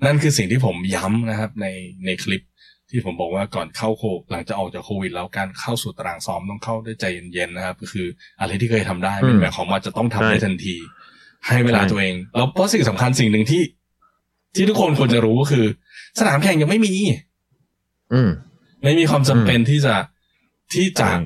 [0.05, 1.67] นั่นคือสิ่งที่ผมย้ำนะครับ ใน
[2.05, 2.41] ในคลิป
[2.89, 8.07] ที่ผมบอกว่าก่อนเข้าโคหลังจากออกจากโควิด แล้วการเข้าสู่ตารางซ้อมต้องเข้าด้วยใจเย็นๆนะครับ ก็คือ
[8.39, 10.75] อะไรที่เคยทำได้เป็นแบบของว่าจะต้องทำได้ทันที
[11.47, 13.63] ให้เวลาตัวเอง แล้วเพราะสิ่งสำคัญสิ่งหนึ่งที่
[14.55, 15.65] ที่ทุกคนควรจะรู้ก็คือ
[16.19, 16.93] สนามแข่งยังไม่มี
[18.13, 18.29] อืม
[18.83, 19.95] ไม่มีความจำเป็นที่จะ
[20.73, 21.19] ที่จะใช่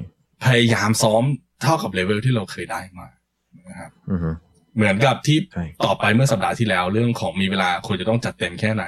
[0.45, 1.23] พยายามซ้อม
[1.61, 3.07] เท่ากับเลเวลที่เราเคยได้มา
[3.69, 4.19] นะครับอืม
[4.75, 8.85] เหมือนกับที่ใช่ต่อไปเมื่อสัปดาห์ที่แล้ว เรื่องของมีเวลาควรจะต้องจัดเต็มแค่ไหน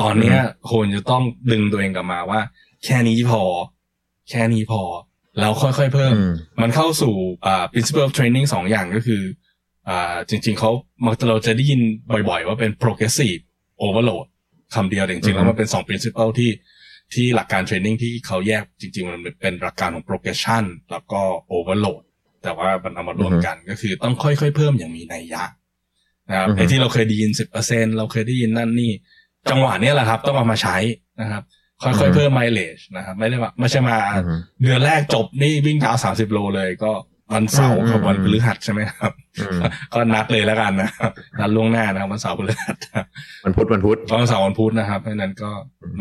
[0.00, 0.38] ตอนเนี้ย
[0.70, 2.40] ควรจะต้องดึงตัวเองกลับมาว่า
[2.84, 3.42] แค่นี้พอ
[4.30, 4.82] แค่นี้พอ
[5.38, 6.32] แล้วค่อยๆเพิ่มอืม
[6.62, 7.14] มันเข้าสู่
[7.46, 9.22] อ่า principle of training สองอย่างก็คือ
[9.88, 10.70] อ่าจริง ๆเขา
[11.06, 11.80] มักจะเราจะได้ยิน
[12.28, 13.40] บ่อย ๆ ว่าเป็น progressive
[13.84, 14.26] overload
[14.74, 16.50] คำเดียวแต่จริงๆแล้วมันเป็นสอง principle ที่
[17.14, 21.20] ที่หลักการเทรนนิ่งที่เขาแยกจริง ๆ มันเป็นหลักการของ progression แล้วก็
[21.56, 22.02] overload
[22.42, 25.44] แต่ว่ามันเอามารวมกันก็คือต้องค่อยๆเพิ่มอย่างมีนัยยะ
[26.30, 28.92] นะครับอือฮึไอ้ที่เราเคยได้ยินสิบเปอร์เซ็นเราเคยได้ยินนั่นนี่
[29.50, 30.76] จังหวะเนี้ยแหละครับ ต้องเอามาใช้
[31.20, 31.42] นะครับ
[31.82, 36.92] ค่อยๆเพิ่ม mileage นะครับ ไม่ได้ว่าไม่ใช่มาอืมเดือนแรกจบนี่วิ่งเท้าสามสิบโลเลยก็
[37.34, 39.60] วันเสาร์กับอืมวันพฤหัสใช่ไหมครับอืม
[39.94, 42.76] ก็นัดเลยแล้วกันนะครับนัดล่วงหน้านะครับวันเสาร์พฤหัส
[43.44, 45.50] มันพุธมันพุธวันเสาร์วันพุธนะครับเพราะฉะนั้นก็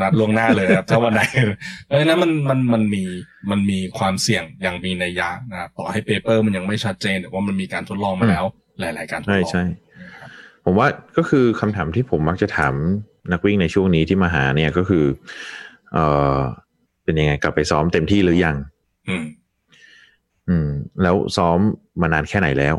[0.01, 1.21] นัดล่วงหน้าเลยครับถ้าวันไหน
[1.85, 3.03] เพราะฉะนั้นมันมันมันมี
[3.51, 8.45] มันมีความเสี่ยงอย่างมีนัยยะนะครับต่อให้เปเปอร์มันยังไม่ชัดเจนแต่ว่ามันมีการทดลองมาแล้ว
[8.79, 9.63] หลาย ๆ การทดใช่ลองใช่
[10.65, 12.73] ผมว่าก็คือคำถามที่ผมมักจะถาม
[13.31, 15.05] นักวิ่งในช่วงนี้ที่มาหาเนี่ยก็คือ
[15.93, 15.97] เอ
[16.35, 16.37] อ
[17.03, 18.55] เป็นยังไงกลับไปซ้อมเต็มที่หรือยัง
[20.49, 20.69] อืมอืม
[21.01, 21.59] แล้วซ้อม
[22.01, 22.75] มานานแค่ไหนแล้ว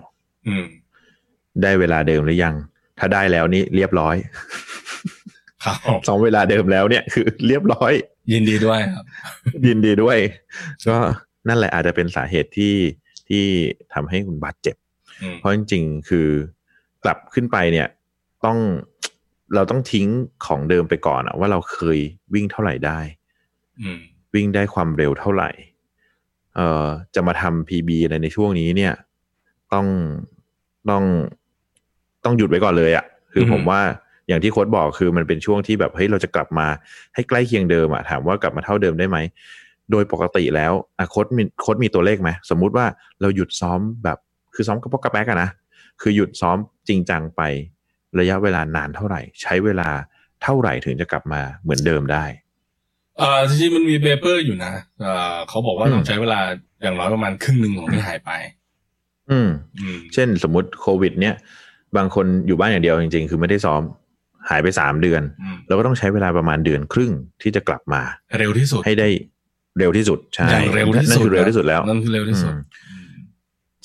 [0.49, 0.64] อืม
[1.62, 2.55] ได้เวลาเดิมหรือยัง
[2.99, 4.16] ถ้าได้แล้วนี่เรียบร้อย
[5.64, 5.77] ครับ
[6.09, 7.93] สองเวลาเดิมแล้วเนี่ยคือ เรียบร้อย
[8.33, 9.05] ยินดีด้วยครับ
[9.66, 10.19] ยินดีด้วย
[10.89, 10.97] ก็
[11.49, 12.75] นั่นแหละอาจจะเป็นสาเหตุที่
[13.29, 13.45] ที่
[13.95, 14.77] ทำให้คุณบาดเจ็บ
[15.23, 16.29] อืมเพราะจริงๆ คือ
[17.05, 17.89] กลับขึ้นไปเนี่ย
[18.45, 18.59] ต้อง
[19.55, 20.07] เราต้องทิ้ง
[20.47, 21.99] ของเดิมไปก่อนอะว่าเราเคย
[22.35, 23.01] วิ่งเท่าไหร่ได้
[23.83, 23.99] อืม
[24.35, 25.51] วิ่งได้ความเร็วเท่าไหร่
[26.55, 28.93] เอ่อจะมาทำ PB อะไรในช่วงนี้เนี่ย
[29.73, 29.87] ต้อง
[30.91, 31.05] ต้อง
[32.25, 33.81] ต้องหยุดไว้ก่อนเลยอะ่ะ คือผมว่า
[34.29, 36.67] อย่างที่โค้ดบอกคือมันเป็นช่วงที่แบบเฮ้ยเราจะกลับมา
[37.15, 39.19] ให้ใกล้เคียงเดิมอะถามว่ากลับมาเท่าเดิมได้ไหม
[39.91, 42.87] โดยปกติแล้วอะโค้ชมีโค้ชมีตัวเลขไหมสมมุติว่า
[43.21, 44.19] เราหยุดซ้อมแบบ
[44.55, 45.51] คือซ้อมกระปอกกระแป๊กอะนะ
[46.01, 46.57] คือหยุดซ้อม
[46.89, 47.43] จริงจังไป
[48.19, 49.89] ระยะเวลานานเท่าไหร่ ใช้เวลา
[50.43, 52.25] เท่าไหร่ถึงจะกลับมาเหมือนเดิมได้
[53.19, 56.41] เอ่อจริงๆมันมี paper อยู่นะเอ่อเขาบอกว่าอืมต้องใช้เวลา
[56.83, 58.31] อย่างน้อยประมาณครึ่งหนึ่งของที่หายไป
[59.31, 59.49] อืม
[59.81, 61.35] อืม เช่นสมมติโควิด เนี่ย
[61.97, 63.83] บางคนอยู่บ้านอย่างเดียวจริง ๆ คือไม่ได้ซ้อม
[64.49, 67.12] หายไปสามเดือนอืมเราก็ต้องใช้เวลาประมาณเดือนครึ่ง
[67.43, 68.03] ที่จะกลับมา
[68.39, 69.09] เร็วที่สุดให้ได้
[69.79, 72.61] เร็วที่สุดใช่อย่างเร็วที่นั่นสุดคือเร็วที่สุดแล้วนั่นคือเร็วที่สุดอืม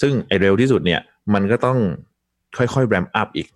[0.02, 1.02] ซึ่งไอ้เร็วที่สุดเนี่ย
[1.34, 1.78] มันก็ต้อง
[2.58, 3.48] ค่อยๆแรมอัพอีก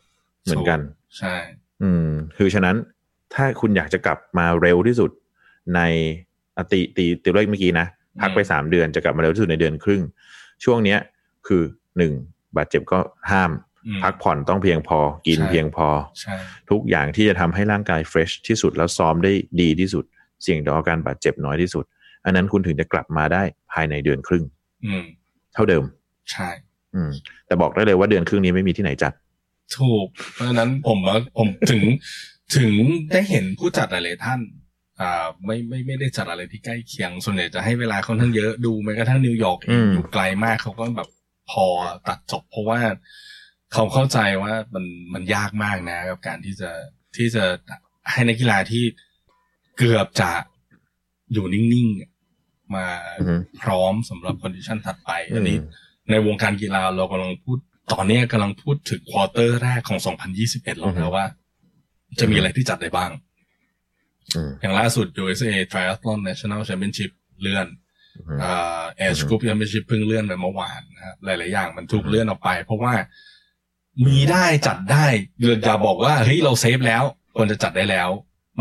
[0.44, 0.80] เหมือนกัน
[1.18, 1.36] ใช่
[1.82, 2.08] อืม
[2.38, 2.76] คือฉะนั้น
[3.34, 5.12] ถ้าคุณอยากจะกลับมาเร็วที่สุด
[5.76, 5.82] ใน
[6.58, 7.88] อติตีตีเลขเมื่อกี้นะ
[8.22, 10.02] พักไปสามเดือนจะกลับมาเร็วที่สุดในเดือนครึ่ง
[10.64, 11.00] ช่วงเนี้ย
[11.48, 11.64] คือ
[11.98, 12.14] หนึ่ง
[12.58, 13.00] บาดเจ็บก็
[13.32, 13.52] ห้าม
[13.86, 15.88] อืมพักผ่อนต้องเพียงพอกินใช่เพียงพอ
[16.22, 16.36] ใช่
[16.70, 20.06] ทุกอย่างที่จะทำให้ร่างกาย fresh ที่สุดแล้วซ้อมได้ดีที่สุด
[20.44, 21.86] เสี่ยงต่ออาการบาดเจ็บน้อยที่สุด
[22.26, 24.44] อันนั้นคุณถึงจะกลับมาได้ภายในเดือนครึ่ง
[24.86, 25.04] อืม
[25.54, 25.84] เท่าเดิม
[26.32, 26.50] ใช่
[26.96, 27.12] อืม
[27.48, 29.14] แต่บอกได้เลยว่าเดือนครึ่งนี้ไม่มีที่ไหนจัด
[29.78, 31.84] ถูก เพราะฉะนั้นผมว่าผมถึง
[32.58, 32.72] ถึง
[33.12, 34.40] ได้เห็นผู้จัดหลายๆท่าน
[35.02, 41.10] อ่าไม่ไม่ไม่ได้จัดอะไรที่ใกล้เคียงส่วนใหญ่จะให้เวลาค่อนข้างเยอะดูแม้กระทั่งนิวยอร์กเองอืมอยู่ไกลมากเขาก็แบบ
[41.52, 41.66] พอ
[42.08, 42.80] ตัดจบ เพราะว่า
[43.74, 46.72] เขาเข้าใจว่ามันมันยากมากนะ กับการที่จะ
[47.16, 47.46] ที่จะ
[48.12, 48.84] ให้นักกีฬาที่
[49.78, 50.32] เกือบจะ
[51.34, 52.88] อยู่นิ่งๆมา
[53.20, 57.58] อือฮึพร้อมสำหรับ condition ถัดไปอันนี้อืมในวงการกีฬาเรากำลังพูด
[57.94, 60.00] ตอนนี้กำลังพูดถึง quarter แรกของ
[60.40, 61.26] 2021 แล้วนะว่า
[62.20, 63.12] จะมีอะไรที่จัดได้บ้าง
[64.36, 67.12] อืมอย่างล่าสุด USA Triathlon National Championship
[67.42, 67.68] เลื่อน
[68.28, 72.94] อืมอ่า Age Group Championship เพิ่งเลื่อนไปเมื่อวานนะครับหลาย ๆ อย่างมันถูกเลื่อนออกไป เพราะว่า
[74.08, 75.06] มีได้จัดได้
[75.66, 77.04] อย่าบอกว่าเฮ้ยเราเซฟแล้ว
[77.38, 78.10] ควรจะจัดได้แล้ว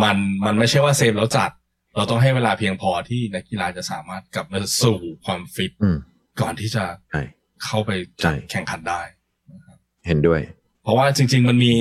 [0.03, 1.51] มันมันไม่ใช่ว่าเซฟแล้วจัด
[1.97, 5.99] เราต้องให้เวลาเพียงพอที่นักกีฬาจะสามารถกลับมาสู่ความฟิตอืม
[6.41, 7.23] ก่อนที่จะใช่
[7.65, 7.91] เข้าไป
[8.21, 9.01] ใช่แข่งขันได้
[10.07, 10.41] เห็นด้วย
[10.83, 11.75] เพราะว่าจริง ๆ มันมี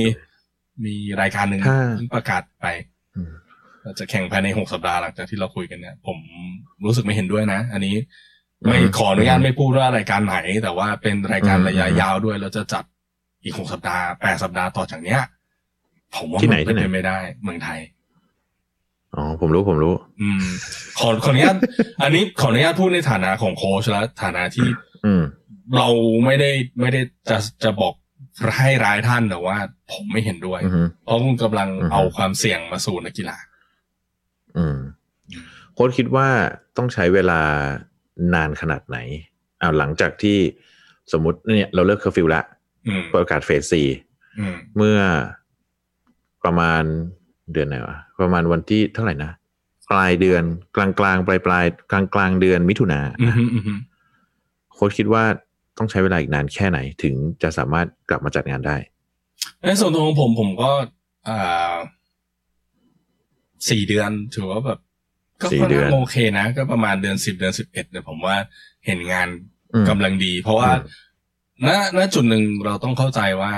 [0.86, 2.95] มีรายการหนึ่งถ้าเพิ่งประกาศไปอืม
[4.00, 6.18] จะแข่งภายในหกสัปดาห์หลังจากที่เราคุยกันเนี่ยผม
[6.86, 7.96] รู้สึกไม่เห็นด้วยนะ อันนี้
[8.68, 12.84] ไม่ขออนุญาตไม่พูดว่ารายการไหน แต่ว่าเป็นรายการระยะยาวด้วยแล้วจะจัด
[13.44, 15.22] อีกหกสัปดาห์แปดสัปดาห์ต่อจากเนี้ย
[16.16, 17.80] ผมว่าที่ไหนมัที่ไหนเป็นไปไม่ได้เมืองไทย
[19.16, 20.44] อ๋อผมรู้ผมรู้ อืม
[21.00, 21.56] ขอขออนุญาต
[22.04, 24.68] อันนี้ขออนุญาตพูดในฐานะของโค้ชและฐานะที่
[25.06, 25.24] อืม
[25.76, 25.88] เรา
[26.26, 27.94] ไม่ได้ไม่ได้จะจะบอก
[28.58, 29.58] ให้ร้ายท่านแต่ว่า
[29.94, 33.38] ผมไม่เห็นด้วยอืมเพราะคุณกำลังอือฮึเอาความเสี่ยงมาสู่นักกีฬา
[34.58, 34.78] อืม
[35.74, 36.28] โค้ชคิดว่า
[36.78, 37.42] ต้องใช้เวลา
[38.34, 38.98] นานขนาดไหน
[39.60, 40.38] เอาหลังจากที่
[41.12, 42.42] สมมติเนี่ยเราเลิกเคอร์ฟิวละ
[42.88, 43.88] อืมประกาศเฟสสี่
[44.40, 45.00] อืมเมื่อ
[46.44, 46.84] ประมาณ
[47.54, 49.32] เดือนไหนวะประมาณวันที่เท่าไหร่นะ
[49.92, 50.44] ปลายเดือน
[50.76, 53.74] กลางกลางปลายปลายกลางกลางๆเดือนมิถุนาอืมฮึอืมฮึ
[54.74, 55.24] โค้ชคิดว่า
[55.78, 58.78] ต้องใช้เวลาอีกนานแค่ไหนถึงจะสามารถกลับมาจัดงานได้
[59.62, 60.72] ในส่วนตัวของผมผมก็
[61.28, 61.74] อ่า
[63.70, 64.80] สี่เดือนถือว่าแบบ
[65.42, 68.36] ก็สี่ค่อนเดือข้านงโอเคนะ ก็ประมาณเดือนสิบเดือนสิบเอ็ดเนี่ยผมว่า
[68.86, 69.28] เห็นงาน
[69.74, 73.54] อืมกำลังดี เพราะว่าอืมณณจุดหนึ่งเราต้องเข้าใจว่า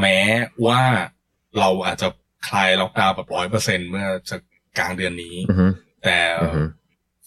[0.00, 0.18] แม้
[0.66, 0.82] ว่า
[1.58, 2.08] เราอาจจะ
[2.48, 4.36] คลายล็อกดาวน์แบบร้อยเปอร์เซ็นเมื่อจะ
[4.78, 5.66] กลางเดือนนี้อือฮึ
[6.04, 6.62] แต่อือฮึ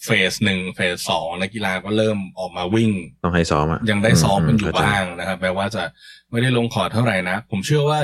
[0.04, 2.90] เฟสหนึ่งเฟสสองนักกีฬาก็เริ่มออกมาวิ่ง
[3.24, 5.82] ต้องให้ซ้อมอะยังได้ซ้อมกันอยู่เข้ใจบ้างนะครับแม้ว่าจะ
[6.30, 8.00] ไม่ได้ลงคอร์ดเท่าไหร่นะ ผมเชื่อว่า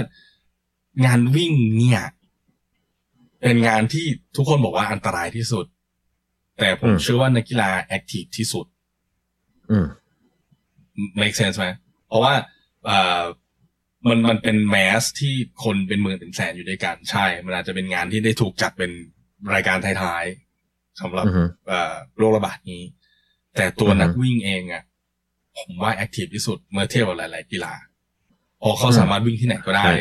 [1.05, 2.03] งานวิ่งเนี่ย
[3.47, 5.67] เป็นงานที่ทุกคนบอกว่าอันตรายที่สุด
[6.59, 8.67] แต่ผมเชื่อว่านักกีฬาแอคทีฟที่สุด
[9.71, 9.87] อืม
[11.21, 11.67] make sense ไหม
[12.09, 12.35] เพราะว่า
[12.87, 13.23] เอ่อ
[14.09, 15.35] มันมันเป็นแมสที่
[15.65, 18.91] คนเป็นหมื่นเป็นแสนอยู่ด้วยกันใช่ มันอาจจะเป็นงานที่ได้ถูกจัดเป็น
[19.55, 22.83] รายการท้ายๆสำหรับอือฮึเอ่อโรคระบาดนี้
[23.57, 24.83] แต่ตัวอือฮึนักวิ่งเองอะ
[25.59, 27.75] ผมว่า active ที่สุดเมื่อเทียบกับหลาย ๆ กีฬา
[28.61, 29.97] เพราะเขาสามารถวิ่งที่ไหนก็ได้ใช่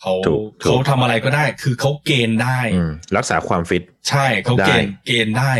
[0.00, 5.52] เขาถูกถูกเขาทำอะไรก็ได้ คือเขา gain ได้อืมรักษาความฟิต ใช่เขา gain ได้ gain ได้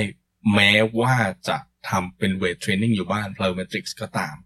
[0.55, 1.15] แม้ว่า
[1.49, 1.57] จะ
[1.89, 4.37] ทำเป็น weight training อยู่บ้าน plyometrics ก็ตาม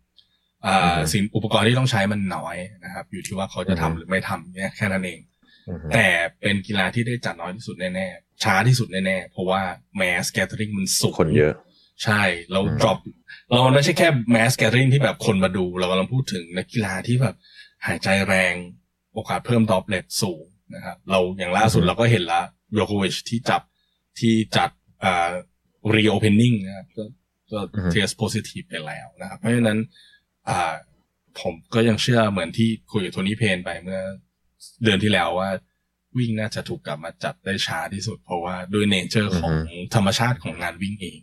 [0.66, 5.20] อ่าอือฮึสิ่งอุปกรณ์ที่ต้องใช้มันน้อยนะครับ อยู่ที่ว่าเขาจะทำอือฮึหรือไม่ทำเนี่ยแค่นั้นเอง
[5.68, 6.06] อือฮึแต่
[6.40, 9.62] เป็นกีฬาที่ได้จัดน้อยที่สุดแน่ๆช้าที่สุดแน่ๆเพราะว่า
[10.00, 11.54] mass gathering มันสูงคนเยอะ
[12.04, 12.22] ใช่
[12.52, 12.98] เราอืม drop
[13.50, 17.34] เรามันไม่ใช่แค่ mass gathering ที่แบบคนมาดู เรากำลังพูดถึงนักกีฬาที่แบบ
[17.86, 18.54] หายใจแรง
[19.14, 20.44] โอกาสเพิ่ม droplet สูง
[20.74, 22.40] นะครับเราอย่างล่าสุดเราก็เห็นละ
[22.74, 23.62] โยโควิชที่จับ
[24.20, 24.70] ที่จัด
[25.04, 25.30] อ่า
[25.94, 27.04] reopening นะครับก็
[27.52, 29.78] ก็อือฮึ test positive ไปแล้วนะครับ เพราะฉะนั้น
[30.48, 30.74] อ่า
[31.40, 34.02] ผมก็ยังเชื่อเหมือนที่คุยกับโทนี่เพนไปเมื่อ
[34.84, 35.50] เดือนที่แล้วว่า
[36.18, 39.54] วิ่งน่าจะถูกกลับมาจัดได้ช้าที่สุด เพราะว่าด้วยเนเจอร์ของ
[39.94, 41.20] ธรรมชาติของงานวิ่งเอง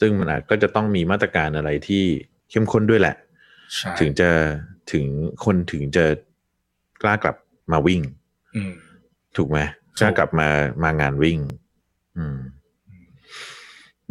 [0.00, 2.04] ซึ่งมันอาจก็จะต้องมีมาตรการอะไรที่
[2.50, 3.16] เข้มข้นด้วยแหละ
[3.76, 4.30] ใช่ถึงจะ
[4.92, 5.04] ถึง
[5.44, 6.04] คนถึงจะ
[7.02, 7.36] กล้ากลับ
[7.72, 8.00] มาวิ่ง
[8.56, 8.72] อืม
[9.36, 10.48] ถูกไหมถูกกล้ากลับมา
[10.82, 11.38] มางานวิ่ง
[12.18, 12.36] อืม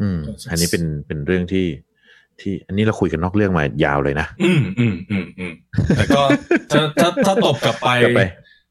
[0.01, 1.65] อืมก็จะอันนี้เป็นเป็นเรื่องที่
[2.39, 5.53] ที่อันนี้เราคุยกันนอกเรื่องมายาวเลยนะ อืมอืมอืมอืม
[5.95, 6.21] แต่ก็
[6.71, 8.21] ถ้าถ้าถ้าตบกลับไปกลับไป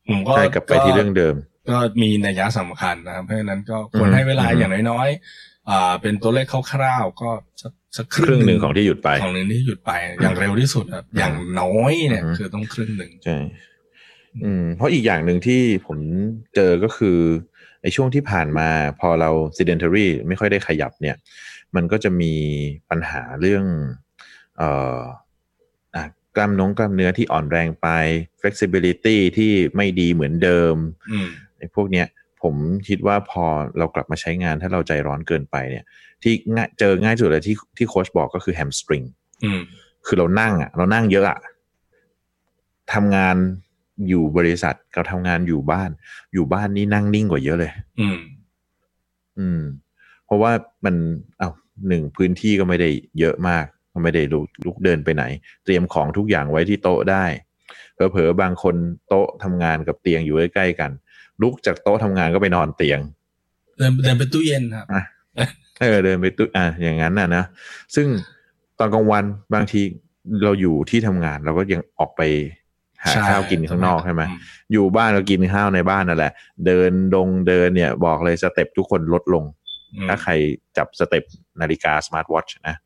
[0.09, 1.35] ผมก็ใช่กลับไปที่เรื่องเดิม
[1.71, 7.31] ก็มีนัยยะสำคัญนะครับเพราะฉะนั้นก็ควรอืมให้เวลาอืมอย่างน้อยๆอ่า เป็นตัวเลขคร่าวๆก็
[7.63, 9.93] สักสักครึ่งหนึ่งของที่หยุดไป ของหนึ่งที่หยุดไป
[10.23, 13.37] อย่างเร็วที่สุดครับอย่างน้อยเนี่ยอืมคือต้องครึ่งหนึ่งใช่
[14.45, 15.99] อืมเพราะอีกอย่างหนึ่งที่ผม
[16.55, 17.19] เจอก็คือ
[17.83, 18.69] ไอ้ช่วงที่ผ่านมา
[19.01, 21.17] พอเรา sedentary ไม่ค่อยได้ขยับเนี่ย
[21.77, 22.35] มันก็จะมี
[22.91, 23.65] ปัญหาเรื่อง
[24.57, 25.01] เอ่อ
[25.95, 26.05] อะ
[26.37, 27.89] กล้ามน้องกล้ามเนื้อที่อ่อนแรงไป
[28.41, 30.75] flexibility ที่ไม่ดีเหมือนเดิม
[31.11, 31.29] อืม
[31.59, 32.07] ไอ้พวกเนี้ย
[32.43, 32.55] ผม
[32.89, 33.45] คิดว่าพอ
[33.79, 35.85] เรากลับมาใช้งานถ้าเราใจร้อนเกินไปเนี่ย
[36.23, 39.03] ที่ง่ายเจอง่ายสุดเลยที่ที่โค้ชบอกก็คือแฮมสตริง
[39.45, 39.61] อืม
[40.07, 41.39] คือเรานั่งอะ เรานั่งเยอะอะ
[42.93, 43.37] ทำงาน
[44.09, 45.91] อยู่บริษัทกับทำงานอยู่บ้าน
[46.33, 48.19] อยู่บ้านนี่นั่งนิ่งกว่าเยอะเลย อืม
[49.39, 49.61] อืม
[50.27, 50.53] เพราะว่า
[50.85, 50.95] มัน
[51.39, 51.51] เอา้า
[51.89, 55.25] หนึ่งพื้นที่ก็ไม่ได้เยอะมาก ก็ไม่ได้ลุกลุกเดินไปไหน
[55.65, 57.25] เตรียมของทุกอย่างไว้ที่โต๊ะได้
[57.95, 58.75] เผลอๆบางคน
[59.09, 60.91] โต๊ะทำงานกับเตียงอยู่ใกล้ๆกัน
[61.43, 63.01] ลุกจากโต๊ะทำงานก็ไปนอนเตียง
[63.79, 65.03] เดินเดินไปตู้เย็นครับอะ
[65.81, 67.45] เออเดินไปตู้อะอย่างนั้นน่ะนะ
[67.95, 68.07] ซึ่ง
[68.79, 69.25] ตอนกลางวัน
[69.55, 69.81] บางที
[70.45, 72.23] เราอยู่ที่ทำงานเราก็ยังออกไป
[73.07, 74.39] หาใช่ข้าวกินข้างนอกใช่ไหมอืม
[74.73, 76.33] อยู่บ้านก็กินข้าวในบ้านนั่นแหละ
[76.67, 79.45] เดินดงเดินเนี่ย บอกเลย step ทุกคนลดลง
[79.95, 80.33] อืมถ้าใคร
[80.77, 81.25] จับ step
[81.61, 82.77] นาฬิกาสมาร์ทวอทช์นะ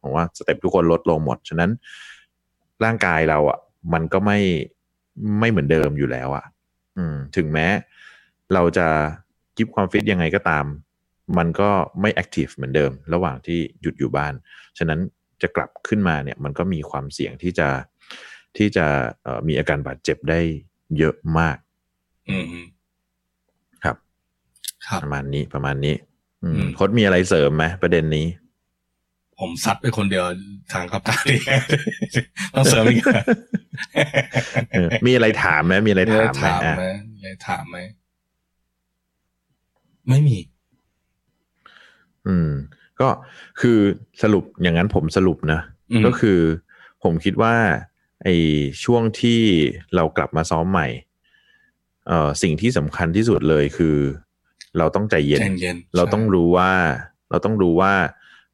[0.00, 1.70] ผมว่า step ทุกคนลดลงหมด ฉะนั้น
[2.84, 3.58] ร่างกายเราอะ
[3.92, 4.38] มันก็ไม่
[5.40, 6.44] ไม่เหมือนเดิมอยู่แล้วอะ
[6.96, 7.66] อืม ถึงแม้
[8.54, 8.86] เราจะ
[9.56, 10.64] keep ความฟิตยังไงก็ตาม
[11.38, 11.70] มันก็
[12.00, 14.32] ไม่แอคทีฟเหมือนเดิม ระหว่างที่หยุดอยู่บ้าน
[14.78, 15.00] ฉะนั้น
[15.42, 17.68] จะกลับขึ้นมาเนี่ย มันก็มีความเสี่ยงที่จะ
[18.56, 18.86] ที่จะ
[19.22, 20.40] เอ่อมีอาการบาดเจ็บได้
[20.98, 21.56] เยอะมาก
[22.28, 22.66] อืมอืม
[23.84, 23.96] ครับ
[24.86, 25.94] ครับประมาณนี้ประมาณนี้
[26.44, 28.26] อือืมมโค้ดมีอะไรเสริมไหมประเด็นนี้
[29.38, 30.24] ผมซัดไปคนเดียว
[30.72, 31.38] ทางกับตาดี
[32.54, 33.22] ต้องเสริมอีกเหรอ
[34.72, 37.78] เออมีอะไรถามไหมมีอะไรมีอะไรถามไหมถามอะไหมมีอะไรถามไหม
[40.08, 40.38] ไม่มี
[42.26, 42.50] อืม
[43.00, 43.08] ก็
[43.60, 43.78] คือ
[44.22, 45.60] สรุปอย่างนั้นผมสรุปนะ
[45.92, 46.38] อืมก็คือ
[47.02, 47.54] ผมคิดว่า
[48.24, 48.34] ไอ้
[48.84, 49.40] ช่วงที่
[49.94, 50.88] เรากลับมาซ้อมใหม่
[52.06, 53.96] เอ่อสิ่งที่สำคัญที่สุดเลยคือ
[54.78, 56.70] เราต้องใจเย็น ใจเย็นเราต้องรู้ว่า
[57.30, 57.92] เราต้องรู้ว่า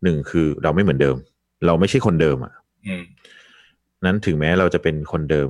[0.02, 1.16] หนึ่งคือเราไม่เหมือนเดิม
[1.66, 2.52] เราไม่ใช่คนเดิมอะ
[2.86, 3.02] อืม
[4.04, 5.48] นั้นถึงแม้เราจะเป็นคนเดิม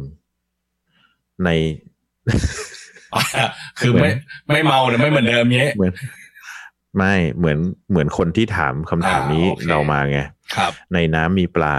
[1.45, 1.51] ใน
[3.15, 3.49] อะ
[3.79, 4.11] คือไม่
[4.51, 5.93] ไม่เมาแต่ไม่เหมือนเดิมเนี้ย เหมือน
[6.97, 7.59] ไม่เหมือน
[7.91, 10.19] เหมือนคนที่ถามคำถามนี้อ่าโอเค เรามาไง
[10.57, 11.77] ครับ ในน้ำมีปลา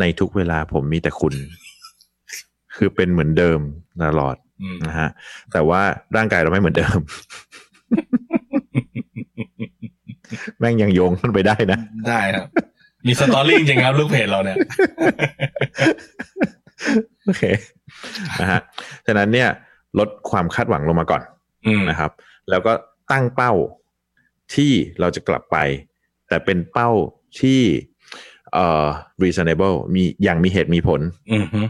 [0.00, 1.34] ในทุกเวลาผมมีแต่คุณ
[2.76, 3.60] คือเป็นเหมือนเดิม
[4.04, 5.08] ตลอดอืมนะฮะ
[5.52, 5.80] แต่ว่า
[6.16, 6.98] ร่างกายเราไม่เหมือนเดิม
[10.58, 11.78] แม่งยังโยงขึ้นไปได้นะ
[12.08, 12.46] ได้ครับ
[13.06, 14.56] มีสตอรี่จริงๆครับลูกเพจเราเนี่ย
[17.24, 17.42] โอเค
[18.40, 18.60] นะฮะ
[19.06, 19.48] ฉะนั้นเนี่ย
[19.98, 21.22] ลดความคาดหวังลงมาก่อน
[21.66, 22.10] อืมนะครับ
[22.50, 22.72] แล้วก็
[23.12, 23.52] ตั้งเป้า
[24.54, 25.56] ที่เราจะกลับไป
[26.28, 26.90] แต่เป็นเป้า
[27.40, 27.60] ที่
[28.52, 28.86] เอ่อ
[29.22, 31.00] reasonable มีอย่างมีเหตุมีผล
[31.32, 31.60] อืมฮึ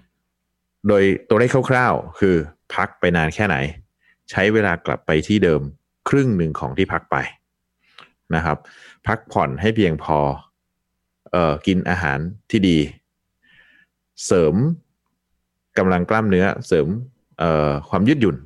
[0.88, 2.36] โดยตัวเลขคร่าวๆ คือ
[2.74, 3.56] พักไปนานแค่ไหน
[4.30, 5.60] ใช้เวลากลับไปที่เดิม
[6.08, 7.16] ครึ่งหนึ่งของที่พักไป
[8.34, 8.58] นะครับ
[9.06, 10.18] พักผ่อนให้เพียงพอ
[11.32, 12.18] เอ่อกินอาหาร
[12.50, 12.78] ที่ดี
[14.26, 14.54] เสริม
[15.78, 16.88] กำลังกล้ามเนื้อ เสริม
[17.38, 18.36] เอ่อความยืดหยุ่น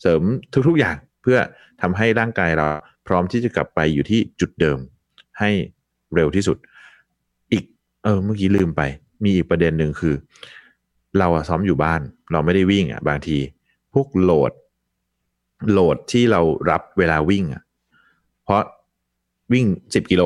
[0.00, 0.22] เสริม
[0.68, 1.38] ทุกๆอย่างเพื่อ
[1.80, 2.68] ทำให้ร่างกายเรา
[3.06, 4.78] พร้อมที่จะกลับไปอยู่ที่จุดเดิม
[5.38, 5.50] ให้
[6.14, 6.68] เร็วที่สุดอีก
[8.04, 8.82] เออเมื่อกี้ลืมไป
[9.24, 10.14] มีอีกประเด็นหนึ่งคือ
[11.18, 12.00] เราซ้อมอยู่บ้าน
[12.32, 13.38] เราไม่ได้วิ่งอะ บางที
[13.94, 14.52] พวกโหลด
[15.70, 16.40] โหลดที่เรา
[16.70, 17.62] รับเวลาวิ่งอะ
[18.44, 18.62] เพราะ
[19.52, 20.22] วิ่งสิบกิโล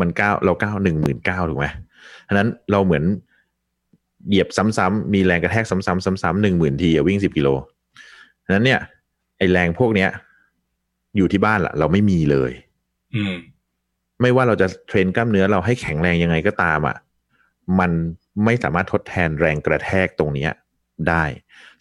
[0.00, 1.66] มันเก้าเราเก้าหนึ่งหมื่นเก้าถูกไหม
[2.28, 3.04] ฉะนั้นเราเหมือน
[4.28, 7.48] เหยียบซ้ำๆมีแรงกระแทกซ้ำๆซ้ำๆหนึ่งหมื่นทีวิ่งสิบกิโล
[8.44, 8.80] ฉะนั้นเนี่ย
[9.38, 10.10] ไอแรงพวกเนี้ย
[11.16, 12.52] อยู่ที่บ้านละเราไม่มีเลย
[13.14, 13.34] อืม
[14.20, 16.96] ไม่ว่าเราจะเทรนกล้ามเนื้อเราให้แข็งแรงยังไงก็ตามอะ
[17.80, 17.90] มัน
[18.44, 20.50] ไม่สามารถทดแทนแรงกระแทกตรงเนี้ย
[21.08, 21.24] ได้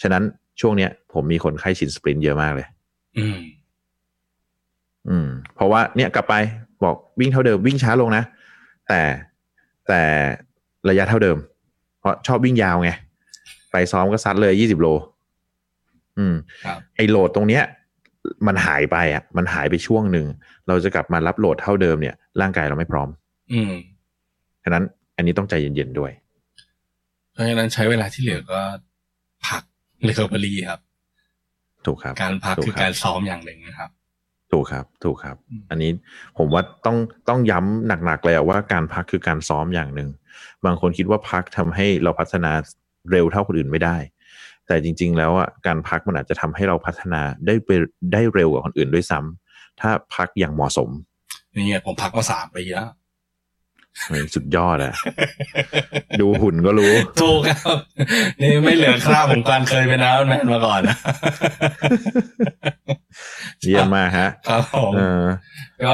[0.01, 0.23] ฉะนั้น
[0.61, 2.67] ช่วงเนี้ย ผมมีคนไข้ชินสปรินต์เยอะมากเลย
[3.17, 3.39] อืม
[5.09, 6.36] อืม เพราะว่าเนี่ยกลับไป
[6.83, 8.23] บอกวิ่งเท่าเดิมวิ่งช้าลงนะ
[8.88, 9.01] แต่
[9.88, 10.01] แต่
[10.89, 11.38] ระยะเท่าเดิม
[11.99, 12.91] เพราะชอบวิ่งยาวไง
[13.71, 14.88] ไปซ้อมก็ซัดเลยยี่สิบโล
[16.17, 17.63] อืมครับไอโหลดตรงเนี้ย
[18.47, 20.26] มันหายไปอะ มันหายไปช่วงหนึ่ง
[20.67, 23.09] เราจะกลับมารับโหลดเท่าเดิมเนี่ย ร่างกายเราไม่พร้อม
[23.53, 23.73] อืม
[24.63, 24.84] ฉะนั้น
[25.17, 26.11] อันนี้ต้องใจเย็นๆด้วย
[27.32, 28.59] เพราะฉะนั้นใช้เวลาที่เหลือก็
[29.47, 29.61] พัก
[30.03, 30.80] เรคเวอรี่ครับ
[31.86, 33.89] ถูกครับ การพักถูคือรับการซ้อมอย่างหนึ่งนะครับ
[34.51, 35.91] ถูกครับ ถูกครับอืมอันนี้
[36.38, 36.97] ผมว่าต้อง
[37.30, 40.09] ต้องย้ำหนักๆเลยอะว่าการพักคือการซ้อมอย่างหนึ่ง
[40.65, 42.51] บางคนคิดว่าพักทำให้เราพัฒนา
[43.11, 43.97] เร็วเท่าคนอื่นไม่ได้
[44.68, 47.70] แต่จริง ๆ แล้วอะการพักมันอาจจะทำให้เราพัฒนาได้ไป
[48.13, 50.89] ได้เร็วกว่าคนอื่นด้วยซ้ำถ้าพักอย่างเหมาะสม
[51.53, 52.89] นี่ไงผมพักมาสามปีแล้ว
[54.07, 54.93] เฮ้ยสุดยอดอะ
[56.20, 57.78] ดูหุ่นก็รู้ ถูกครับ
[58.41, 60.97] นี่ไม่เหลือคราบของการเคยเป็นน้ำแมนมาก่อนนะ
[63.61, 65.26] เยี่ยมมากฮะ ครับผมเออ
[65.84, 65.93] ก็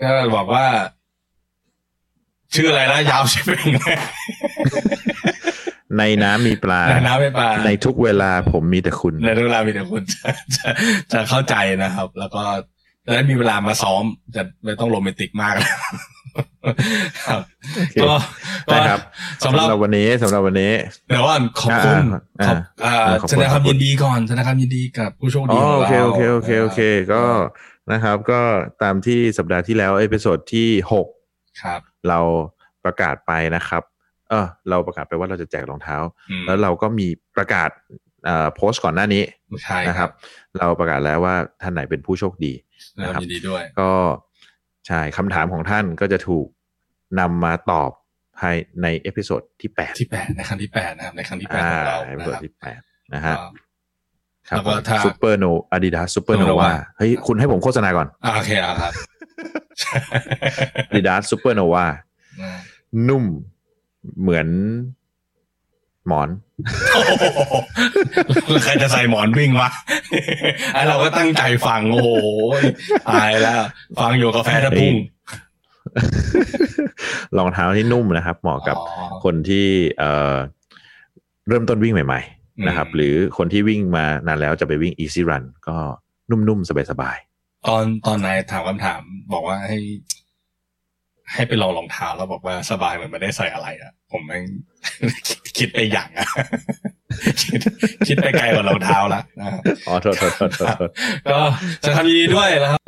[0.00, 0.66] ก็บอกว่า
[2.54, 3.96] ชื่ออะไรนะยาวชิบเองเลย
[5.98, 10.68] ในน้ำมีปลา ในน้ำไม่ปลา ในทุกเวลาผมมีแต่คุณ ในเวลามีแต่คุณจะจะ
[11.12, 12.42] จะเข้าใจนะครับ แล้วก็
[13.06, 14.04] จะได้มีเวลามาซ้อม
[14.36, 15.70] จะไม่ต้องโรแมนติกมากนะ
[17.26, 17.40] ครับ
[17.76, 18.14] โอเคก็
[18.66, 19.00] ก็ได้ครับ
[19.44, 20.72] สำหรับวันนี้สำหรับวันนี้
[21.08, 22.04] เดี๋ยวก่อนขอบคุณ
[22.42, 26.80] อ่าขอบอ่าอ่าขอบคุณแสดงความยินดีก่อนแสดงความยินดีกับผู้โชคอ๋ดีอของเราอ๋อโอเคโอเคโอเคโอเค
[27.12, 27.22] ก็
[27.92, 28.40] นะครับ ก็
[28.82, 31.06] ตามที่สัปดาห์ที่แล้ว episode ที่หก
[31.62, 32.18] ครับ เรา
[32.84, 33.82] ประกาศไปนะครับ
[34.30, 35.96] เออเราประกาศไปว่าเราจะแจกรองเท้า
[36.30, 37.06] อืมแล้วเราก็มี
[37.36, 37.70] ประกาศ
[38.24, 39.22] เอ่อโพสต์ก่อนหน้านี้
[39.62, 40.12] ใช่นะคครัรับบ
[40.58, 42.52] เราประกาศแล้วว่าท่านไหนเป็นผู้โชคดี
[42.84, 43.90] แสดงความยินดีด้วย ก็
[44.86, 46.46] ใช่คำถามของท่านก็จะถูก
[47.20, 47.90] นำมาตอบ
[48.38, 52.80] ภายในเอพิโซดที่แปดที่แปดในครั้งที่แปดนะครับในครั้งที่แปดอ่าของเราเอพินะโซดครับที่แปด
[53.14, 53.46] นะฮะก็
[54.48, 58.92] ครับแล้วก็ถ้าซูเปอร์โนอาดิดาซูเปอร์โน Supernova วาเฮ้ยคุณให้ผมโฆษณาก่อนอ่าโอเคเอาครับ
[60.88, 61.86] อาดิดาซูเปอร์โนวา
[62.40, 62.58] อืม
[63.08, 63.24] นุ่ม
[64.20, 64.48] เหมือน
[66.08, 66.28] หมอน
[66.94, 67.12] โอ้โห
[68.48, 69.70] แล้วใครจะใส่หมอนวิ่งวะ
[70.74, 72.10] ไอเราก็ตั้งใจฟังโอ้โห
[73.10, 73.60] ตายแล้ว
[74.00, 74.94] ฟังอยู่กาแฟทะพุ่ง
[77.38, 79.66] รองเท้าที่นุ่มนะครับ เหมาะกับอ๋อคนที่
[79.98, 80.36] เอ่อ
[81.48, 82.20] เริ่มต้นวิ่งใหม่
[82.58, 85.76] อืมๆนะครับ หรือคนที่วิ่งมานานแล้วจะไปวิ่ง easy run ก็
[86.30, 87.16] นุ่มๆ สบาย
[87.66, 89.00] ตอนตอนนายถามคำถาม
[89.32, 89.78] บอกว่าให้
[91.32, 94.44] ให้ไปลองรองเท้าแล้วบอกว่าสบายเหมือนไม่ได้ใส่อะไร อะ ผมแม่ง
[95.26, 96.26] คิดคิดไปอย่างอะ
[97.42, 97.60] คิด
[98.06, 100.90] คิดไปไกลกว่ารองเท้าละนะครับๆอ๋อโทษโทษโทษโทษโทษ
[101.30, 101.38] ก็
[101.82, 102.80] จะทำยินดีด้วยนะครับ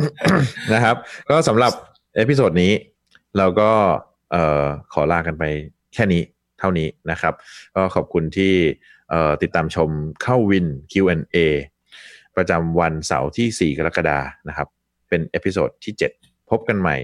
[0.75, 0.97] นะครับ
[1.31, 1.73] ก็สำหรับ
[2.17, 2.73] episode นี้
[3.39, 3.71] เราก็
[4.33, 5.45] เอ่อขอลากันไป
[5.95, 6.23] แค่นี้
[6.59, 7.35] เท่านี้นะครับ
[7.77, 8.53] ก็ขอบคุณที่
[9.11, 9.91] เอ่อติดตามชม
[10.23, 11.37] เข้าวิน Q&A
[12.37, 14.19] ประจำวันเสาร์ที่ 4 กรกฎา
[14.49, 14.69] นะครับ
[15.09, 16.97] เป็น episode ที่ 7 พบกันใหม่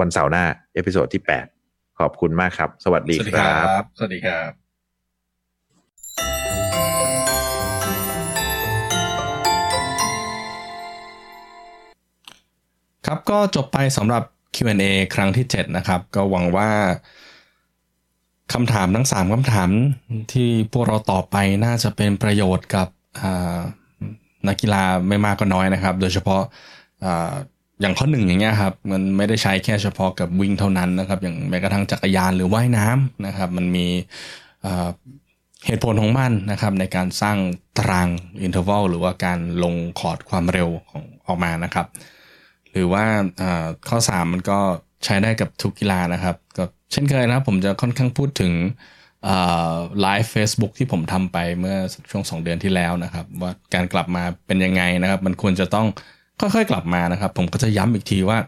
[0.00, 1.22] วันเสาร์หน้า episode ที่
[1.60, 4.50] 8 ขอบคุณมากครับ สวัสดีสวัสดีครับครับสวัสดีครับ
[13.06, 14.22] ครับก็จบไปสำหรับ
[14.54, 14.84] Q&A
[15.14, 16.70] ครั้งที่ 7 นะครับ ก็หวังว่า
[18.52, 19.70] คำถามทั้ง 3คำถาม
[20.32, 22.88] ที่พวกเราตอบไปน่าจะเป็นประโยชน์กับ
[23.20, 23.60] อ่า
[24.48, 26.42] นักกีฬาไม่มากก็น้อยนะครับ โดยเฉพาะ
[27.82, 33.86] อย่างข้อหนึ่งอย่างเงี้ยครับมันไม่ได้ใช้แค่เฉพาะกับวิ่งเท่านั้นนะครับ อย่างแม้กระทั่งจักรยานหรือว่ายน้ำนะครับ มันมี
[35.66, 37.36] เหตุผลของมันนะครับในการสร้าง
[37.78, 38.08] ตาราง
[38.42, 41.86] interval หรือว่าการลงคอร์ดความเร็วของออกมานะครับ
[42.70, 43.04] หรือว่า
[43.88, 44.58] ข้อ 3 มันก็
[45.04, 48.52] ใช้ได้กับทุกกีฬานะครับ ก็เช่นเคยนะผมจะค่อนข้างพูดถึง
[50.00, 51.76] ไลฟ์ Facebook ที่ผมทำไปเมื่อ
[52.10, 55.86] ช่วง 2 เดือนที่แล้วนะครับ ว่าการกลับมาเป็นยังไงนะครับ มันควรจะต้อง
[56.42, 58.38] ค่อยๆกลับมานะครับ ผมก็จะย้ำอีกทีว่า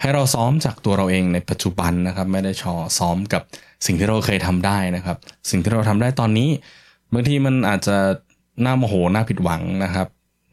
[0.00, 3.42] ให้เราซ้อมจากตัวเราเองในปัจจุบันนะครับ ไม่ได้ชอซ้อมกับ
[3.86, 5.16] สิ่งที่เราเคยทำได้นะครับ
[5.50, 6.48] สิ่งที่เราทำได้ตอนนี้
[7.12, 7.96] บางทีมันอาจจะ
[8.64, 10.06] น่าโมโหน่าผิดหวังนะครับ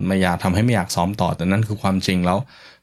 [0.08, 2.38] ไม่อยากทำให้ไม่อยากซ้อมต่อแต่นั่นคือความจริงแล้ว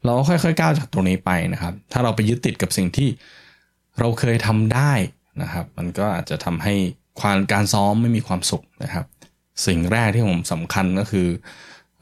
[0.05, 3.09] เราก็ค่อยๆก้าวจากตรงนี้ไปนะครับ ถ้าเราไปยึดติดกับสิ่งที่
[3.99, 4.93] เราเคยทำได้
[5.41, 6.73] นะครับ มันก็อาจจะทำให้
[7.21, 9.05] ความการซ้อมไม่มีความสุขนะครับ
[9.67, 11.27] สิ่งแรกที่ผมสำคัญก็คือ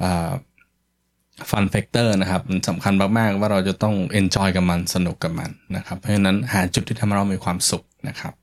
[0.04, 8.34] fun factor นะครับมันสำคัญมากๆว่าเราจะต้อง enjoy กับมันสนุกกับมันนะครับ เพราะฉะนั้นหาจุดที่ทำให้เรามีความสุขนะครับ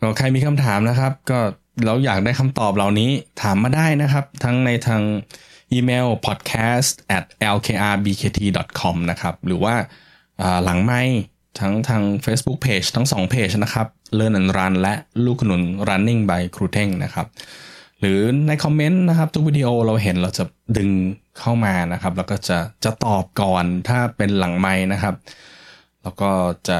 [0.00, 1.38] เราใครมีคำถามนะครับ ก็
[1.86, 3.10] เราอยากได้คำตอบเหล่านี้
[3.42, 5.02] ถามมาได้นะครับ ทั้งในทาง
[5.72, 9.74] อีเมล podcast at lkrbkt.com นะครับหรือว่า
[10.64, 11.02] หลังไม่
[11.60, 13.86] ทั้งทาง Facebook Page ทั้ง 2 Page นะครับ
[14.18, 14.94] Learn and Run และ
[15.24, 17.26] ลูกขนุน Running by ครูเท่งนะครับ
[18.02, 20.44] หรือในคอมเมนต์นะครับ ทุกวิดีโอเราเห็นเราจะ
[20.78, 20.90] ดึง
[21.38, 25.14] เข้ามานะครับ แล้วก็จะจะตอบก่อนถ้าเป็นหลังไม้นะครับ
[26.02, 26.30] แล้วก็
[26.68, 26.78] จะ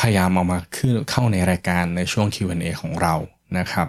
[0.00, 3.14] พยายามเอามาขึ้นเข้าในรายการในช่วง Q&A ของเรา
[3.58, 3.88] นะครับ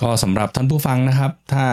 [0.00, 1.66] ก็สำหรับท่านผู้ฟังนะครับ ถ้า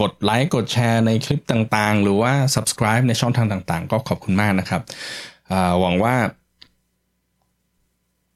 [0.00, 4.82] กดไลค์กดแชร์ในคลิปต่างๆ หรือว่า subscribe ในช่องทางต่างๆ ก็ขอบคุณมากนะครับ
[5.80, 6.14] หวังว่า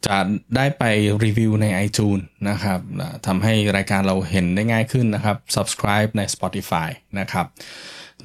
[0.07, 0.19] จะ
[0.57, 0.85] ได้ไป
[1.25, 2.81] รีวิวใน iTunes นะครับ
[3.27, 6.89] ทำให้รายการเราเห็นได้ง่ายขึ้นนะครับ subscribe ใน Spotify
[7.19, 7.47] นะครับ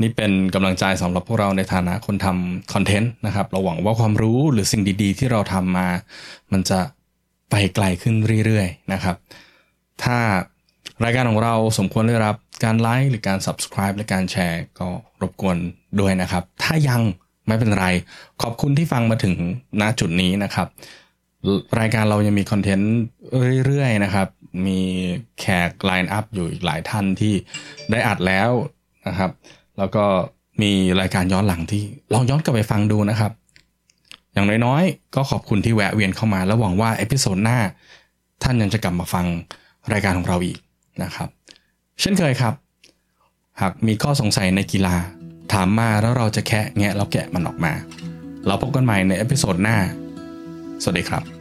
[0.02, 5.88] นี่เป็นกำลังใจสำหรับพวกเราในฐานะคนทำคอนเทนต์นะครับ เราหวังว่าความรู้หรือสิ่งดีๆ ที่เราทำมา
[6.52, 6.80] มันจะ
[7.52, 8.16] ไปไกลขึ้น
[8.46, 9.16] เรื่อยๆ นะครับ
[10.04, 10.18] ถ้า
[11.04, 14.88] รายการของเราสมควรได้รับการไลค์หรือการ subscribe และการแชร์ ก็
[15.22, 15.58] รบกวน
[16.00, 17.02] ด้วยนะครับ ถ้ายัง
[17.48, 17.88] ไม่เป็นไร
[18.42, 19.34] ขอบคุณที่ฟังมาถึง
[19.82, 20.68] ณจุดนี้นะครับ
[21.80, 22.94] รายการเรายังมีคอนเทนต์
[23.66, 24.28] เรื่อยๆนะครับ
[24.66, 24.80] มี
[25.40, 27.34] แขกไลน์อัพอยู่อีกหลายท่านที่
[27.92, 28.50] ได้อัดแล้ว
[29.08, 29.32] นะครับ
[29.78, 30.06] แล้วก็
[30.62, 30.72] มี
[31.02, 31.84] รายการย้อนหลังที่
[32.14, 33.32] ลองย้อนกลับไปฟังดูนะครับ
[34.34, 37.60] อย่างน้อยๆ ก็ขอบคุณที่แวะเวียนเข้ามา แล้วหวังว่า episode หน้า
[38.44, 39.26] ท่านยังจะกลับมาฟัง
[39.94, 40.58] รายการของเราอีก
[41.04, 41.30] นะครับ
[42.02, 42.54] เช่นเคยครับ
[43.62, 44.96] หากมีข้อสงสัยในกีฬา
[45.54, 47.74] ถามมาแล้วเราจะแคะแงะแล้วแกะมันออกมา
[48.48, 49.78] เราพบกันใหม่ใน episode หน้า
[50.84, 51.33] สวัสดีครับ